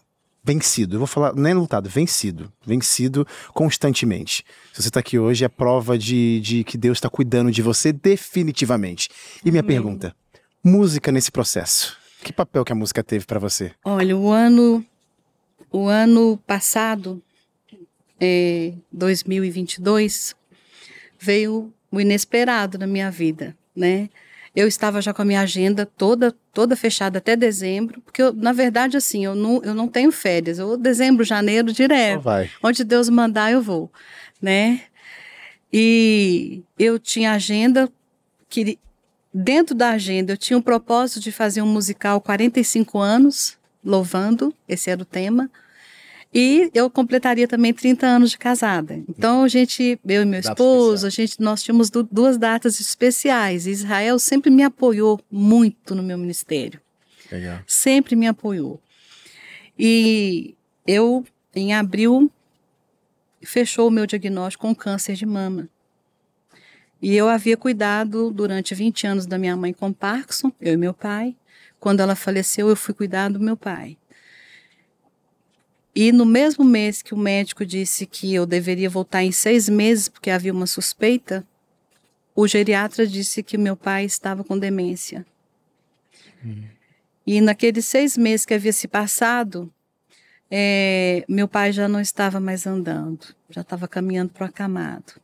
vencido. 0.44 0.96
Eu 0.96 1.00
vou 1.00 1.08
falar, 1.08 1.36
nem 1.36 1.54
lutado, 1.54 1.90
vencido. 1.90 2.52
Vencido 2.66 3.28
constantemente. 3.54 4.46
Se 4.72 4.82
você 4.82 4.88
está 4.88 5.02
aqui 5.02 5.20
hoje, 5.20 5.44
é 5.44 5.50
prova 5.50 5.98
de, 5.98 6.40
de 6.40 6.64
que 6.64 6.78
Deus 6.78 6.98
está 6.98 7.10
cuidando 7.10 7.52
de 7.52 7.62
você 7.62 7.92
definitivamente. 7.92 9.10
E 9.44 9.52
minha 9.52 9.62
Amém. 9.62 9.76
pergunta: 9.76 10.16
música 10.64 11.12
nesse 11.12 11.32
processo? 11.32 11.98
Que 12.24 12.32
papel 12.32 12.64
que 12.64 12.72
a 12.72 12.76
música 12.76 13.04
teve 13.04 13.26
para 13.26 13.40
você? 13.40 13.72
Olha, 13.84 14.16
o 14.18 14.32
ano, 14.32 14.84
o 15.72 15.88
ano 15.88 16.38
passado, 16.48 17.22
é, 18.20 18.74
2022, 18.92 20.36
veio 21.20 21.74
o 21.92 22.02
inesperado 22.02 22.78
na 22.78 22.88
minha 22.88 23.12
vida, 23.12 23.56
né? 23.76 24.10
Eu 24.58 24.68
estava 24.68 25.00
já 25.04 25.14
com 25.14 25.22
a 25.22 25.26
minha 25.26 25.42
agenda 25.42 25.86
toda 25.86 26.36
toda 26.52 26.76
fechada 26.76 27.20
até 27.20 27.36
dezembro, 27.36 28.02
porque 28.02 28.24
eu, 28.24 28.34
na 28.34 28.52
verdade 28.52 28.98
assim, 28.98 29.24
eu 29.24 29.36
não, 29.36 29.62
eu 29.64 29.76
não 29.76 29.88
tenho 29.88 30.12
férias. 30.12 30.58
Eu 30.58 30.76
dezembro, 30.76 31.24
janeiro 31.24 31.72
direto. 31.72 32.24
Onde 32.64 32.84
Deus 32.84 33.08
mandar 33.08 33.52
eu 33.52 33.62
vou, 33.62 33.92
né? 34.42 34.82
E 35.72 36.64
eu 36.80 36.98
tinha 36.98 37.34
agenda 37.34 37.88
que 38.50 38.80
dentro 39.32 39.76
da 39.76 39.92
agenda 39.92 40.34
eu 40.34 40.38
tinha 40.38 40.58
o 40.58 40.64
propósito 40.64 41.20
de 41.20 41.32
fazer 41.32 41.62
um 41.62 41.68
musical 41.68 42.20
45 42.20 42.98
anos, 42.98 43.60
louvando, 43.86 44.52
esse 44.68 44.90
era 44.90 45.00
o 45.00 45.06
tema. 45.06 45.52
E 46.40 46.70
eu 46.72 46.88
completaria 46.88 47.48
também 47.48 47.74
30 47.74 48.06
anos 48.06 48.30
de 48.30 48.38
casada. 48.38 49.04
Então, 49.10 49.44
a 49.44 49.48
gente, 49.48 50.00
eu 50.08 50.22
e 50.22 50.26
meu 50.26 50.40
Data 50.40 50.54
esposo, 50.54 51.08
a 51.08 51.10
gente, 51.10 51.42
nós 51.42 51.64
tínhamos 51.64 51.90
duas 51.90 52.38
datas 52.38 52.80
especiais. 52.80 53.66
Israel 53.66 54.20
sempre 54.20 54.52
me 54.52 54.62
apoiou 54.62 55.20
muito 55.32 55.96
no 55.96 56.04
meu 56.04 56.16
ministério. 56.16 56.80
Legal. 57.32 57.60
Sempre 57.66 58.16
me 58.16 58.28
apoiou. 58.28 58.80
E 59.80 60.54
eu, 60.86 61.26
em 61.56 61.74
abril, 61.74 62.32
fechou 63.42 63.88
o 63.88 63.92
meu 63.92 64.06
diagnóstico 64.06 64.68
com 64.68 64.76
câncer 64.76 65.16
de 65.16 65.26
mama. 65.26 65.68
E 67.02 67.16
eu 67.16 67.28
havia 67.28 67.58
cuidado 67.58 68.30
durante 68.30 68.76
20 68.76 69.08
anos 69.08 69.26
da 69.26 69.40
minha 69.40 69.58
mãe 69.58 69.74
com 69.74 69.92
Parkinson, 69.92 70.52
eu 70.62 70.74
e 70.74 70.78
meu 70.78 70.94
pai. 70.94 71.36
Quando 71.80 72.00
ela 72.00 72.14
faleceu, 72.14 72.70
eu 72.70 72.76
fui 72.76 72.94
cuidar 72.94 73.30
do 73.30 73.40
meu 73.40 73.58
pai. 73.58 73.98
E 76.00 76.12
no 76.12 76.28
mesmo 76.28 76.64
mês 76.64 77.02
que 77.02 77.16
o 77.16 77.18
médico 77.18 77.66
disse 77.66 78.06
que 78.06 78.32
eu 78.32 78.46
deveria 78.46 78.88
voltar 78.88 79.24
em 79.24 79.32
seis 79.32 79.68
meses, 79.68 80.08
porque 80.08 80.30
havia 80.30 80.54
uma 80.54 80.68
suspeita, 80.68 81.44
o 82.36 82.48
geriatra 82.48 83.08
disse 83.08 83.42
que 83.42 83.58
meu 83.58 83.76
pai 83.76 84.06
estava 84.06 84.44
com 84.44 84.60
demência. 84.60 85.26
Hum. 86.46 86.66
E 87.26 87.42
naqueles 87.42 87.86
seis 87.86 88.16
meses 88.16 88.46
que 88.46 88.54
havia 88.54 88.72
se 88.72 88.88
passado, 88.88 89.74
é, 90.52 91.26
meu 91.28 91.48
pai 91.48 91.72
já 91.72 91.88
não 91.88 92.00
estava 92.00 92.40
mais 92.40 92.68
andando, 92.68 93.34
já 93.50 93.62
estava 93.62 93.88
caminhando 93.88 94.32
para 94.34 94.46
o 94.46 94.48
acamado. 94.50 95.20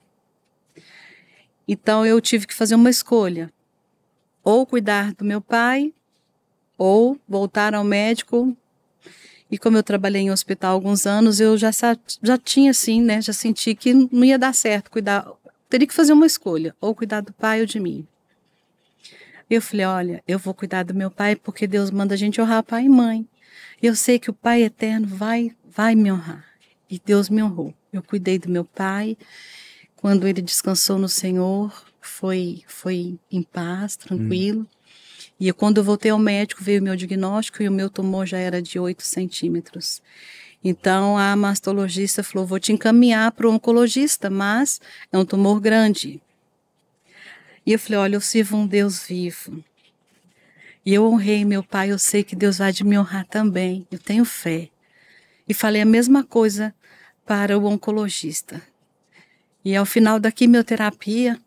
Então 1.68 2.04
eu 2.04 2.20
tive 2.20 2.48
que 2.48 2.54
fazer 2.56 2.74
uma 2.74 2.90
escolha: 2.90 3.54
ou 4.44 4.66
cuidar 4.66 5.14
do 5.14 5.24
meu 5.24 5.40
pai, 5.40 5.94
ou 6.80 7.16
voltar 7.30 7.76
ao 7.76 7.84
médico 7.84 8.58
e 9.54 9.58
como 9.60 9.78
eu 9.78 9.84
trabalhei 9.84 10.24
em 10.24 10.32
hospital 10.32 10.72
há 10.72 10.74
alguns 10.74 11.06
anos, 11.06 11.40
eu 11.40 11.56
já, 11.56 11.70
já 12.24 12.40
tinha 12.40 12.72
assim, 12.72 13.00
né? 13.00 13.22
Já 13.22 13.32
senti 13.32 13.76
que 13.76 13.94
não 13.94 14.26
ia 14.26 14.40
dar 14.40 14.52
certo 14.52 14.90
cuidar. 14.90 15.32
Teria 15.70 15.86
que 15.86 15.94
fazer 15.94 16.12
uma 16.12 16.26
escolha, 16.26 16.76
ou 16.82 16.96
cuidar 16.96 17.22
do 17.22 17.32
pai 17.32 17.60
ou 17.60 17.68
de 17.68 17.80
mim. 17.80 18.04
Eu 19.48 19.62
falei, 19.62 19.86
olha, 19.86 20.24
eu 20.28 20.40
vou 20.40 20.56
cuidar 20.56 20.82
do 20.82 20.96
meu 20.96 21.12
pai 21.12 21.36
porque 21.36 21.68
Deus 21.68 21.92
manda 21.92 22.16
a 22.16 22.18
gente 22.18 22.42
honrar 22.42 22.64
pai 22.64 22.86
e 22.86 22.90
mãe. 22.90 23.28
Eu 23.80 23.96
sei 23.96 24.18
que 24.18 24.32
o 24.32 24.34
Pai 24.34 24.64
eterno 24.64 25.06
vai 25.06 25.52
vai 25.70 25.94
me 25.94 26.12
honrar. 26.12 26.44
E 26.90 27.00
Deus 27.06 27.30
me 27.30 27.44
honrou. 27.44 27.76
Eu 27.92 28.02
cuidei 28.02 28.40
do 28.40 28.50
meu 28.50 28.66
pai. 28.66 29.16
Quando 29.96 30.28
ele 30.28 30.42
descansou 30.42 30.98
no 30.98 31.08
Senhor, 31.08 31.72
foi 32.02 32.64
foi 32.66 33.20
em 33.32 33.44
paz, 33.44 33.96
tranquilo. 33.96 34.62
Hum. 34.62 34.83
E 35.40 35.52
quando 35.52 35.78
eu 35.78 35.84
voltei 35.84 36.12
ao 36.12 36.20
médico, 36.20 36.64
veio 36.64 36.80
o 36.82 36.84
meu 36.84 36.96
diagnóstico 36.96 37.62
e 37.62 37.68
o 37.68 37.72
meu 37.72 37.90
tumor 37.90 38.26
já 38.26 38.38
era 38.38 38.62
de 38.62 38.80
8 38.80 39.04
centímetros. 39.04 40.02
Então 40.64 41.18
a 41.18 41.36
mastologista 41.36 42.24
falou: 42.24 42.48
vou 42.48 42.60
te 42.60 42.72
encaminhar 42.72 43.32
para 43.32 43.48
o 43.48 43.52
oncologista, 43.52 44.30
mas 44.30 44.80
é 45.12 45.18
um 45.18 45.26
tumor 45.26 45.60
grande. 45.60 46.22
E 47.66 47.74
eu 47.74 47.80
falei: 47.80 48.00
olha, 48.00 48.16
eu 48.16 48.22
sirvo 48.22 48.56
um 48.56 48.66
Deus 48.66 49.06
vivo. 49.06 49.64
E 50.86 50.94
eu 50.94 51.06
honrei 51.06 51.46
meu 51.46 51.64
pai, 51.64 51.92
eu 51.92 52.00
sei 52.00 52.24
que 52.24 52.36
Deus 52.36 52.58
vai 52.58 52.72
de 52.72 52.84
me 52.84 52.98
honrar 52.98 53.26
também, 53.26 53.88
eu 53.90 53.98
tenho 53.98 54.26
fé. 54.26 54.70
E 55.48 55.54
falei 55.54 55.82
a 55.82 55.86
mesma 55.86 56.24
coisa 56.24 56.74
para 57.26 57.58
o 57.58 57.66
oncologista. 57.66 58.62
E 59.64 59.76
ao 59.76 59.86
final 59.86 60.20
da 60.20 60.32
quimioterapia, 60.32 61.40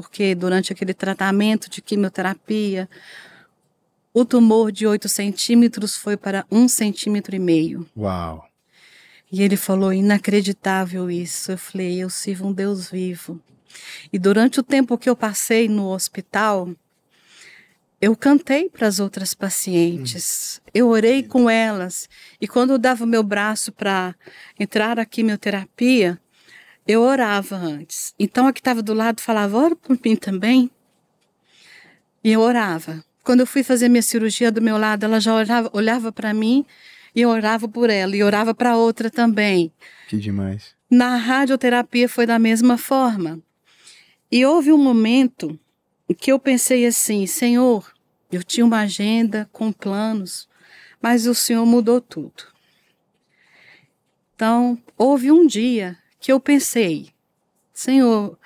porque 0.00 0.34
durante 0.34 0.72
aquele 0.72 0.94
tratamento 0.94 1.68
de 1.68 1.82
quimioterapia, 1.82 2.88
o 4.14 4.24
tumor 4.24 4.72
de 4.72 4.86
8 4.86 5.08
centímetros 5.08 5.94
foi 5.94 6.16
para 6.16 6.46
um 6.50 6.66
centímetro 6.66 7.36
e 7.36 7.38
meio. 7.38 7.86
Uau! 7.96 8.48
E 9.30 9.42
ele 9.42 9.56
falou: 9.56 9.92
inacreditável 9.92 11.10
isso. 11.10 11.52
Eu 11.52 11.58
falei: 11.58 12.02
eu 12.02 12.08
sirvo 12.08 12.48
um 12.48 12.52
Deus 12.52 12.90
vivo. 12.90 13.38
E 14.10 14.18
durante 14.18 14.58
o 14.58 14.62
tempo 14.62 14.96
que 14.96 15.08
eu 15.08 15.14
passei 15.14 15.68
no 15.68 15.88
hospital, 15.88 16.70
eu 18.00 18.16
cantei 18.16 18.70
para 18.70 18.88
as 18.88 18.98
outras 18.98 19.34
pacientes, 19.34 20.60
eu 20.72 20.88
orei 20.88 21.22
com 21.22 21.48
elas. 21.48 22.08
E 22.40 22.48
quando 22.48 22.70
eu 22.70 22.78
dava 22.78 23.04
o 23.04 23.06
meu 23.06 23.22
braço 23.22 23.70
para 23.70 24.14
entrar 24.58 24.98
a 24.98 25.04
quimioterapia, 25.04 26.18
eu 26.86 27.02
orava 27.02 27.56
antes. 27.56 28.14
Então 28.18 28.46
a 28.46 28.52
que 28.52 28.60
estava 28.60 28.82
do 28.82 28.94
lado 28.94 29.20
falava, 29.20 29.56
ora 29.56 29.76
por 29.76 29.98
mim 30.04 30.16
também. 30.16 30.70
E 32.22 32.32
eu 32.32 32.40
orava. 32.40 33.04
Quando 33.22 33.40
eu 33.40 33.46
fui 33.46 33.62
fazer 33.62 33.88
minha 33.88 34.02
cirurgia 34.02 34.50
do 34.50 34.62
meu 34.62 34.76
lado, 34.76 35.04
ela 35.04 35.20
já 35.20 35.34
olhava, 35.34 35.70
olhava 35.72 36.12
para 36.12 36.34
mim 36.34 36.64
e 37.14 37.20
eu 37.20 37.28
orava 37.28 37.68
por 37.68 37.90
ela 37.90 38.16
e 38.16 38.22
orava 38.22 38.54
para 38.54 38.76
outra 38.76 39.10
também. 39.10 39.72
Que 40.08 40.16
demais. 40.16 40.74
Na 40.90 41.16
radioterapia 41.16 42.08
foi 42.08 42.26
da 42.26 42.38
mesma 42.38 42.76
forma. 42.76 43.40
E 44.30 44.44
houve 44.44 44.72
um 44.72 44.78
momento 44.78 45.58
que 46.18 46.32
eu 46.32 46.38
pensei 46.38 46.86
assim, 46.86 47.26
Senhor, 47.26 47.92
eu 48.30 48.42
tinha 48.42 48.64
uma 48.64 48.80
agenda 48.80 49.48
com 49.52 49.72
planos, 49.72 50.48
mas 51.00 51.26
o 51.26 51.34
Senhor 51.34 51.64
mudou 51.66 52.00
tudo. 52.00 52.44
Então, 54.34 54.78
houve 54.96 55.30
um 55.30 55.46
dia 55.46 55.98
que 56.20 56.30
eu 56.30 56.38
pensei, 56.38 57.10
Senhor, 57.72 58.38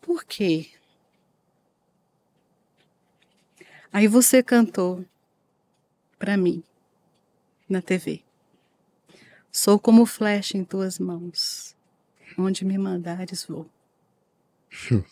por 0.00 0.24
quê? 0.24 0.70
Aí 3.92 4.06
você 4.06 4.42
cantou 4.42 5.04
para 6.18 6.36
mim 6.36 6.62
na 7.68 7.82
TV. 7.82 8.22
Sou 9.50 9.78
como 9.78 10.06
flecha 10.06 10.56
em 10.56 10.64
tuas 10.64 10.98
mãos, 10.98 11.76
onde 12.38 12.64
me 12.64 12.78
mandares 12.78 13.44
vou. 13.44 13.68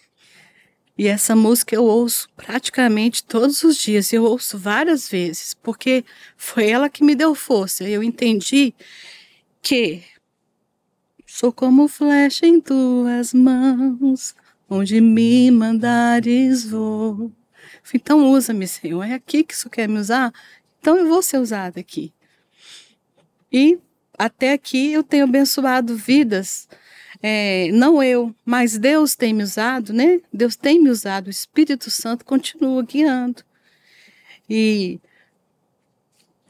e 0.96 1.08
essa 1.08 1.34
música 1.34 1.74
eu 1.74 1.84
ouço 1.84 2.30
praticamente 2.36 3.24
todos 3.24 3.64
os 3.64 3.76
dias, 3.76 4.12
eu 4.12 4.22
ouço 4.22 4.56
várias 4.56 5.08
vezes, 5.08 5.52
porque 5.54 6.04
foi 6.36 6.70
ela 6.70 6.88
que 6.88 7.04
me 7.04 7.14
deu 7.14 7.34
força. 7.34 7.86
Eu 7.86 8.02
entendi 8.02 8.72
que 9.60 10.04
Sou 11.40 11.50
como 11.50 11.88
flecha 11.88 12.44
em 12.44 12.60
tuas 12.60 13.32
mãos, 13.32 14.34
onde 14.68 15.00
me 15.00 15.50
mandares 15.50 16.66
vou. 16.66 17.32
Então 17.94 18.30
usa-me, 18.30 18.68
Senhor. 18.68 19.02
É 19.04 19.14
aqui 19.14 19.42
que 19.42 19.54
isso 19.54 19.70
quer 19.70 19.88
me 19.88 19.98
usar? 19.98 20.34
Então 20.78 20.98
eu 20.98 21.08
vou 21.08 21.22
ser 21.22 21.38
usada 21.38 21.80
aqui. 21.80 22.12
E 23.50 23.78
até 24.18 24.52
aqui 24.52 24.92
eu 24.92 25.02
tenho 25.02 25.24
abençoado 25.24 25.96
vidas. 25.96 26.68
É, 27.22 27.72
não 27.72 28.02
eu, 28.02 28.34
mas 28.44 28.76
Deus 28.76 29.16
tem 29.16 29.32
me 29.32 29.42
usado, 29.42 29.94
né? 29.94 30.20
Deus 30.30 30.56
tem 30.56 30.78
me 30.78 30.90
usado, 30.90 31.28
o 31.28 31.30
Espírito 31.30 31.90
Santo 31.90 32.22
continua 32.22 32.82
guiando. 32.82 33.42
E 34.46 35.00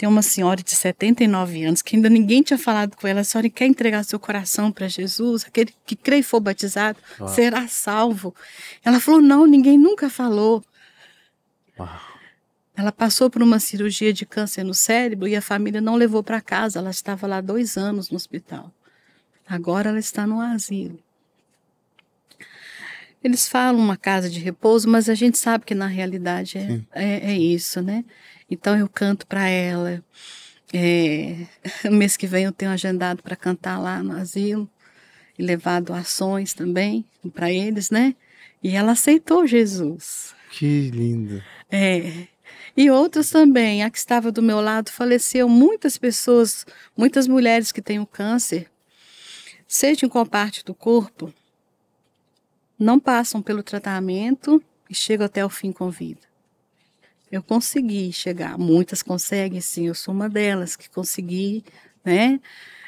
tem 0.01 0.09
uma 0.09 0.23
senhora 0.23 0.63
de 0.63 0.75
79 0.75 1.63
anos 1.63 1.83
que 1.83 1.95
ainda 1.95 2.09
ninguém 2.09 2.43
tinha 2.43 2.59
falado 2.59 2.97
com 2.97 3.07
ela. 3.07 3.21
A 3.21 3.25
senhora 3.25 3.51
quer 3.51 3.67
entregar 3.67 4.03
seu 4.03 4.19
coração 4.19 4.73
para 4.73 4.89
Jesus? 4.89 5.45
Aquele 5.45 5.75
que 5.85 5.95
crê 5.95 6.21
e 6.21 6.23
for 6.23 6.41
batizado 6.41 6.99
ah. 7.21 7.29
será 7.29 7.69
salvo. 7.69 8.35
Ela 8.83 8.99
falou: 8.99 9.21
Não, 9.21 9.45
ninguém 9.45 9.77
nunca 9.77 10.09
falou. 10.09 10.65
Uau. 11.79 12.01
Ela 12.75 12.91
passou 12.91 13.29
por 13.29 13.43
uma 13.43 13.61
cirurgia 13.61 14.11
de 14.11 14.25
câncer 14.25 14.65
no 14.65 14.73
cérebro 14.73 15.29
e 15.29 15.37
a 15.37 15.43
família 15.43 15.83
não 15.83 15.97
levou 15.97 16.23
para 16.23 16.41
casa. 16.41 16.79
Ela 16.79 16.89
estava 16.89 17.27
lá 17.27 17.43
dois 17.43 17.77
anos 17.77 18.09
no 18.09 18.17
hospital. 18.17 18.73
Agora 19.47 19.91
ela 19.91 19.99
está 19.99 20.27
no 20.27 20.41
asilo. 20.41 20.99
Eles 23.23 23.47
falam 23.47 23.79
uma 23.79 23.99
casa 23.99 24.31
de 24.31 24.41
repouso, 24.41 24.89
mas 24.89 25.11
a 25.11 25.15
gente 25.15 25.37
sabe 25.37 25.67
que 25.67 25.75
na 25.75 25.87
realidade 25.87 26.57
é, 26.57 26.81
é, 26.91 27.33
é 27.33 27.37
isso, 27.37 27.83
né? 27.83 28.03
Então 28.51 28.77
eu 28.77 28.89
canto 28.89 29.27
para 29.27 29.49
ela. 29.49 30.03
É, 30.73 31.47
mês 31.91 32.17
que 32.17 32.27
vem 32.27 32.45
eu 32.45 32.53
tenho 32.53 32.71
agendado 32.71 33.23
para 33.23 33.37
cantar 33.37 33.79
lá 33.79 34.03
no 34.03 34.13
asilo 34.13 34.69
e 35.39 35.43
levar 35.43 35.81
doações 35.81 36.53
também 36.53 37.05
para 37.33 37.51
eles, 37.51 37.91
né? 37.91 38.15
E 38.63 38.77
ela 38.77 38.93
aceitou 38.93 39.47
Jesus. 39.47 40.35
Que 40.51 40.91
lindo. 40.91 41.43
É. 41.71 42.27
E 42.77 42.91
outros 42.91 43.31
também. 43.31 43.83
A 43.83 43.91
que 43.91 43.99
estava 43.99 44.31
do 44.31 44.43
meu 44.43 44.61
lado 44.61 44.91
faleceu. 44.91 45.49
Muitas 45.49 45.97
pessoas, 45.97 46.67
muitas 46.97 47.27
mulheres 47.27 47.73
que 47.73 47.81
têm 47.81 48.01
o 48.01 48.07
câncer, 48.07 48.71
seja 49.67 50.05
em 50.05 50.09
qual 50.09 50.27
parte 50.27 50.65
do 50.65 50.75
corpo, 50.75 51.33
não 52.79 52.99
passam 52.99 53.41
pelo 53.41 53.63
tratamento 53.63 54.63
e 54.89 54.95
chegam 54.95 55.27
até 55.27 55.45
o 55.45 55.49
fim 55.49 55.73
com 55.73 55.91
vida. 55.91 56.30
Eu 57.31 57.43
consegui 57.43 58.13
chegar, 58.13 58.59
muitas 58.59 59.03
conseguem 59.03 59.61
sim, 59.61 59.87
eu 59.87 59.95
sou 59.95 60.13
uma 60.13 60.29
delas 60.29 60.75
que 60.75 60.91
consegui, 60.91 61.65
né? 62.05 62.41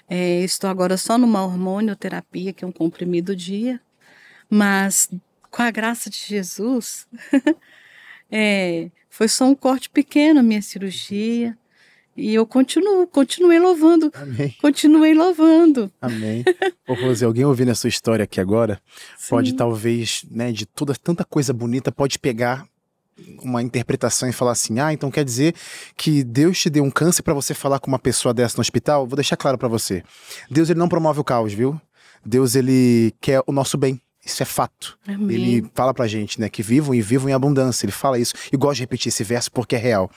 É, 0.09 0.41
estou 0.41 0.69
agora 0.69 0.97
só 0.97 1.17
numa 1.17 1.45
hormonioterapia, 1.45 2.53
que 2.53 2.65
é 2.65 2.67
um 2.67 2.73
comprimido 2.73 3.37
dia, 3.37 3.81
mas 4.51 5.09
com 5.51 5.63
a 5.63 5.71
graça 5.71 6.11
de 6.11 6.19
Jesus, 6.19 7.07
é, 8.31 8.91
foi 9.09 9.29
só 9.29 9.45
um 9.45 9.55
corte 9.55 9.89
pequeno 9.89 10.41
a 10.41 10.43
minha 10.43 10.61
cirurgia, 10.61 11.57
e 12.17 12.35
eu 12.35 12.47
continuo, 12.47 13.07
continuei 13.07 13.59
louvando. 13.59 14.11
Amém. 14.15 14.55
Continuei 14.61 15.15
louvando. 15.15 15.91
Amém. 16.01 16.45
Ô, 16.87 16.93
Rose, 16.93 17.25
alguém 17.25 17.45
ouvindo 17.45 17.71
a 17.71 17.75
sua 17.75 17.89
história 17.89 18.25
aqui 18.25 18.41
agora, 18.41 18.83
Sim. 19.17 19.31
pode 19.31 19.53
talvez, 19.55 20.25
né, 20.31 20.53
de 20.53 20.67
toda 20.67 20.95
tanta 20.95 21.25
coisa 21.25 21.55
bonita, 21.55 21.91
pode 21.91 22.19
pegar 22.19 22.67
uma 23.43 23.63
interpretação 23.63 24.29
e 24.29 24.33
falar 24.33 24.53
assim: 24.53 24.79
"Ah, 24.79 24.93
então 24.93 25.11
quer 25.11 25.25
dizer 25.25 25.55
que 25.97 26.23
Deus 26.25 26.59
te 26.59 26.71
deu 26.71 26.85
um 26.85 26.91
câncer 26.91 27.23
para 27.23 27.35
você 27.35 27.55
falar 27.55 27.79
com 27.79 27.89
uma 27.89 27.99
pessoa 27.99 28.33
dessa 28.35 28.57
no 28.57 28.61
hospital?" 28.61 29.07
Vou 29.07 29.17
deixar 29.17 29.37
claro 29.37 29.59
para 29.59 29.69
você. 29.69 30.03
Deus 30.51 30.71
ele 30.71 30.79
não 30.79 30.89
promove 30.89 31.21
o 31.21 31.25
caos, 31.25 31.53
viu? 31.53 31.81
Deus 32.25 32.55
ele 32.55 33.15
quer 33.21 33.43
o 33.47 33.53
nosso 33.53 33.77
bem. 33.77 34.01
Isso 34.25 34.41
é 34.41 34.47
fato. 34.47 34.97
Amém. 35.07 35.35
Ele 35.35 35.71
fala 35.75 35.93
pra 35.93 36.07
gente, 36.07 36.41
né, 36.41 36.49
que 36.49 36.63
vivam 36.63 36.95
e 36.95 37.03
vivam 37.03 37.29
em 37.29 37.33
abundância. 37.33 37.85
Ele 37.85 37.93
fala 37.93 38.21
isso 38.21 38.35
e 38.53 38.57
gosta 38.57 38.77
de 38.77 38.83
repetir 38.83 39.09
esse 39.09 39.25
verso 39.25 39.51
porque 39.51 39.75
é 39.75 39.79
real. 39.79 40.09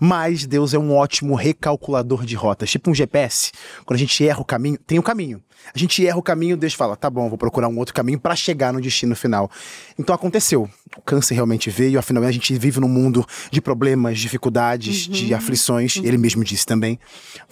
Mas 0.00 0.46
Deus 0.46 0.72
é 0.72 0.78
um 0.78 0.96
ótimo 0.96 1.34
recalculador 1.34 2.24
de 2.24 2.34
rotas, 2.34 2.70
tipo 2.70 2.90
um 2.90 2.94
GPS. 2.94 3.52
Quando 3.84 3.96
a 3.96 4.00
gente 4.00 4.26
erra 4.26 4.40
o 4.40 4.44
caminho, 4.46 4.78
tem 4.78 4.96
o 4.96 5.02
um 5.02 5.04
caminho. 5.04 5.42
A 5.74 5.78
gente 5.78 6.06
erra 6.06 6.16
o 6.16 6.22
caminho, 6.22 6.56
Deus 6.56 6.72
fala: 6.72 6.96
"Tá 6.96 7.10
bom, 7.10 7.28
vou 7.28 7.36
procurar 7.36 7.68
um 7.68 7.76
outro 7.76 7.94
caminho 7.94 8.18
para 8.18 8.34
chegar 8.34 8.72
no 8.72 8.80
destino 8.80 9.14
final". 9.14 9.50
Então 9.98 10.14
aconteceu. 10.14 10.68
O 10.96 11.02
câncer 11.02 11.34
realmente 11.34 11.68
veio, 11.68 11.98
afinal 11.98 12.24
a 12.24 12.32
gente 12.32 12.56
vive 12.56 12.80
num 12.80 12.88
mundo 12.88 13.26
de 13.50 13.60
problemas, 13.60 14.18
dificuldades, 14.18 15.06
uhum. 15.06 15.12
de 15.12 15.34
aflições. 15.34 15.96
Uhum. 15.96 16.04
Ele 16.06 16.16
mesmo 16.16 16.42
disse 16.42 16.64
também. 16.64 16.98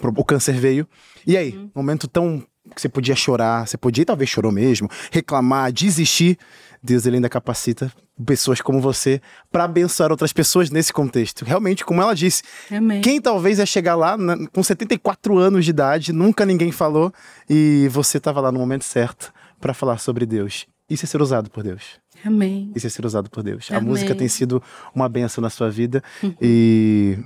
O 0.01 0.25
câncer 0.25 0.55
veio. 0.55 0.87
E 1.25 1.37
aí, 1.37 1.55
uhum. 1.55 1.69
momento 1.75 2.07
tão 2.07 2.43
que 2.75 2.81
você 2.81 2.89
podia 2.89 3.15
chorar, 3.15 3.67
você 3.67 3.77
podia, 3.77 4.05
talvez 4.05 4.29
chorou 4.29 4.51
mesmo, 4.51 4.89
reclamar, 5.11 5.71
desistir. 5.71 6.37
Deus 6.81 7.05
ele 7.05 7.17
ainda 7.17 7.27
capacita 7.27 7.91
pessoas 8.25 8.61
como 8.61 8.81
você 8.81 9.21
para 9.51 9.63
abençoar 9.63 10.11
outras 10.11 10.33
pessoas 10.33 10.69
nesse 10.69 10.91
contexto. 10.91 11.45
Realmente, 11.45 11.85
como 11.85 12.01
ela 12.01 12.13
disse, 12.13 12.43
Amém. 12.71 13.01
quem 13.01 13.21
talvez 13.21 13.59
ia 13.59 13.65
chegar 13.65 13.95
lá 13.95 14.17
na, 14.17 14.47
com 14.47 14.61
74 14.61 15.37
anos 15.37 15.65
de 15.65 15.71
idade, 15.71 16.13
nunca 16.13 16.45
ninguém 16.45 16.71
falou 16.71 17.13
e 17.49 17.87
você 17.91 18.17
estava 18.17 18.41
lá 18.41 18.51
no 18.51 18.59
momento 18.59 18.83
certo 18.83 19.33
para 19.59 19.73
falar 19.73 19.97
sobre 19.97 20.25
Deus. 20.25 20.67
Isso 20.89 21.05
é 21.05 21.07
ser 21.07 21.21
usado 21.21 21.49
por 21.49 21.63
Deus. 21.63 21.99
Amém. 22.25 22.71
Isso 22.75 22.87
é 22.87 22.89
ser 22.89 23.05
usado 23.05 23.29
por 23.29 23.43
Deus. 23.43 23.67
Amém. 23.69 23.81
A 23.81 23.85
música 23.85 24.15
tem 24.15 24.27
sido 24.27 24.61
uma 24.93 25.07
benção 25.07 25.41
na 25.41 25.49
sua 25.49 25.69
vida 25.69 26.03
uhum. 26.23 26.33
e 26.41 27.17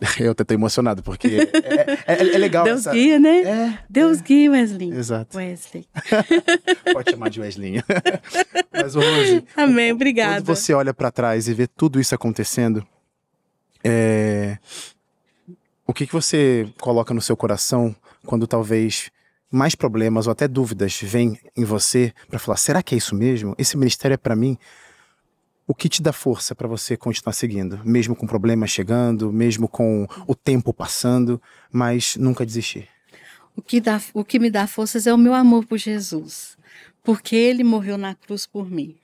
Eu 0.18 0.32
até 0.32 0.44
tô 0.44 0.54
emocionado, 0.54 1.02
porque 1.02 1.28
é, 1.28 2.12
é, 2.12 2.22
é, 2.22 2.34
é 2.34 2.38
legal. 2.38 2.64
Deus 2.64 2.80
essa... 2.80 2.92
guia, 2.92 3.18
né? 3.18 3.42
É, 3.42 3.78
Deus 3.88 4.20
é. 4.20 4.22
guia, 4.22 4.50
Wesley. 4.50 4.90
Exato. 4.90 5.36
Wesley. 5.36 5.86
Pode 6.92 7.10
chamar 7.10 7.28
de 7.28 7.40
Wesley. 7.40 7.82
Mas, 8.72 8.94
Rose. 8.94 9.44
Amém, 9.56 9.92
obrigada. 9.92 10.36
Quando 10.36 10.56
você 10.56 10.72
olha 10.72 10.94
para 10.94 11.10
trás 11.10 11.48
e 11.48 11.54
vê 11.54 11.66
tudo 11.66 12.00
isso 12.00 12.14
acontecendo, 12.14 12.86
é... 13.84 14.58
o 15.86 15.92
que, 15.92 16.06
que 16.06 16.12
você 16.12 16.68
coloca 16.80 17.12
no 17.12 17.20
seu 17.20 17.36
coração 17.36 17.94
quando 18.24 18.46
talvez 18.46 19.10
mais 19.50 19.74
problemas 19.74 20.26
ou 20.26 20.32
até 20.32 20.46
dúvidas 20.46 20.98
vêm 21.02 21.38
em 21.56 21.64
você 21.64 22.12
para 22.28 22.38
falar: 22.38 22.56
será 22.56 22.82
que 22.82 22.94
é 22.94 22.98
isso 22.98 23.14
mesmo? 23.14 23.54
Esse 23.58 23.76
ministério 23.76 24.14
é 24.14 24.18
para 24.18 24.36
mim? 24.36 24.56
O 25.70 25.74
que 25.74 25.88
te 25.88 26.02
dá 26.02 26.12
força 26.12 26.52
para 26.52 26.66
você 26.66 26.96
continuar 26.96 27.32
seguindo, 27.32 27.80
mesmo 27.84 28.16
com 28.16 28.26
problemas 28.26 28.70
chegando, 28.70 29.32
mesmo 29.32 29.68
com 29.68 30.04
o 30.26 30.34
tempo 30.34 30.74
passando, 30.74 31.40
mas 31.70 32.16
nunca 32.16 32.44
desistir? 32.44 32.88
O 33.54 33.62
que, 33.62 33.80
dá, 33.80 34.02
o 34.12 34.24
que 34.24 34.40
me 34.40 34.50
dá 34.50 34.66
forças 34.66 35.06
é 35.06 35.14
o 35.14 35.16
meu 35.16 35.32
amor 35.32 35.64
por 35.64 35.78
Jesus, 35.78 36.58
porque 37.04 37.36
ele 37.36 37.62
morreu 37.62 37.96
na 37.96 38.16
cruz 38.16 38.48
por 38.48 38.68
mim. 38.68 38.96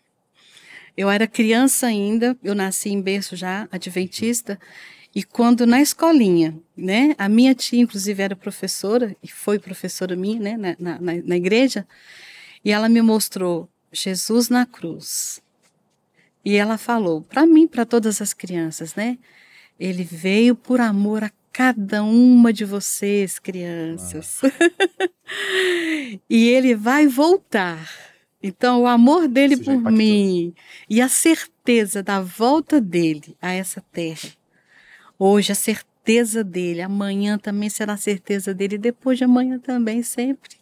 Eu 0.96 1.09
era 1.09 1.29
criança 1.29 1.87
ainda, 1.87 2.37
eu 2.42 2.52
nasci 2.52 2.88
em 2.88 3.00
berço 3.00 3.37
já, 3.37 3.68
adventista, 3.70 4.59
e 5.14 5.22
quando 5.22 5.68
na 5.68 5.81
escolinha, 5.81 6.59
né, 6.76 7.14
a 7.16 7.29
minha 7.29 7.55
tia, 7.55 7.81
inclusive, 7.81 8.20
era 8.20 8.35
professora, 8.35 9.16
e 9.22 9.29
foi 9.31 9.61
professora 9.61 10.16
minha, 10.16 10.40
né, 10.40 10.76
na, 10.81 10.98
na, 10.98 11.14
na 11.22 11.37
igreja, 11.37 11.87
e 12.64 12.72
ela 12.72 12.88
me 12.88 13.00
mostrou 13.00 13.68
Jesus 13.92 14.48
na 14.48 14.66
cruz. 14.66 15.45
E 16.46 16.54
ela 16.54 16.78
falou 16.78 17.22
para 17.22 17.44
mim, 17.44 17.66
para 17.66 17.85
todas 17.85 18.22
as 18.22 18.32
crianças, 18.32 18.94
né? 18.94 19.18
Ele 19.80 20.04
veio 20.04 20.54
por 20.54 20.80
amor 20.80 21.24
a 21.24 21.32
cada 21.52 22.04
uma 22.04 22.52
de 22.52 22.64
vocês, 22.64 23.37
crianças. 23.40 24.40
Ah. 24.44 24.48
e 26.30 26.48
ele 26.48 26.76
vai 26.76 27.09
voltar. 27.09 27.90
Então, 28.40 28.82
o 28.82 28.87
amor 28.87 29.26
dele 29.26 29.56
por 29.56 29.90
mim 29.90 30.54
e 30.88 31.00
a 31.00 31.09
certeza 31.09 32.00
da 32.00 32.20
volta 32.20 32.80
dele 32.80 33.37
a 33.42 33.52
essa 33.52 33.82
terra. 33.90 34.30
Hoje, 35.18 35.50
a 35.50 35.56
certeza 35.56 36.44
dele, 36.44 36.80
amanhã 36.80 37.38
também 37.38 37.68
será 37.68 37.94
a 37.94 37.96
certeza 37.96 38.54
dele, 38.54 38.78
depois 38.78 39.18
de 39.18 39.24
amanhã 39.24 39.59
também, 39.59 40.00
sempre. 40.00 40.54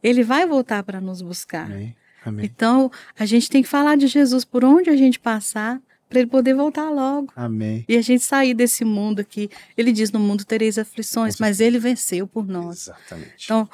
Ele 0.00 0.22
vai 0.22 0.46
voltar 0.46 0.84
para 0.84 1.00
nos 1.00 1.20
buscar. 1.20 1.66
Amém. 1.66 1.96
Amém. 2.24 2.44
Então, 2.46 2.90
a 3.18 3.26
gente 3.26 3.48
tem 3.50 3.62
que 3.62 3.68
falar 3.68 3.96
de 3.96 4.06
Jesus 4.06 4.44
por 4.44 4.64
onde 4.64 4.90
a 4.90 4.96
gente 4.96 5.18
passar, 5.18 5.80
para 6.08 6.20
ele 6.20 6.30
poder 6.30 6.54
voltar 6.54 6.90
logo. 6.90 7.32
Amém. 7.34 7.84
E 7.88 7.96
a 7.96 8.02
gente 8.02 8.22
sair 8.22 8.54
desse 8.54 8.84
mundo 8.84 9.20
aqui. 9.20 9.50
Ele 9.76 9.92
diz: 9.92 10.12
no 10.12 10.20
mundo 10.20 10.44
tereis 10.44 10.78
aflições, 10.78 11.38
mas 11.38 11.60
ele 11.60 11.78
venceu 11.78 12.26
por 12.26 12.46
nós. 12.46 12.88
Exatamente. 12.88 13.44
Então, 13.44 13.68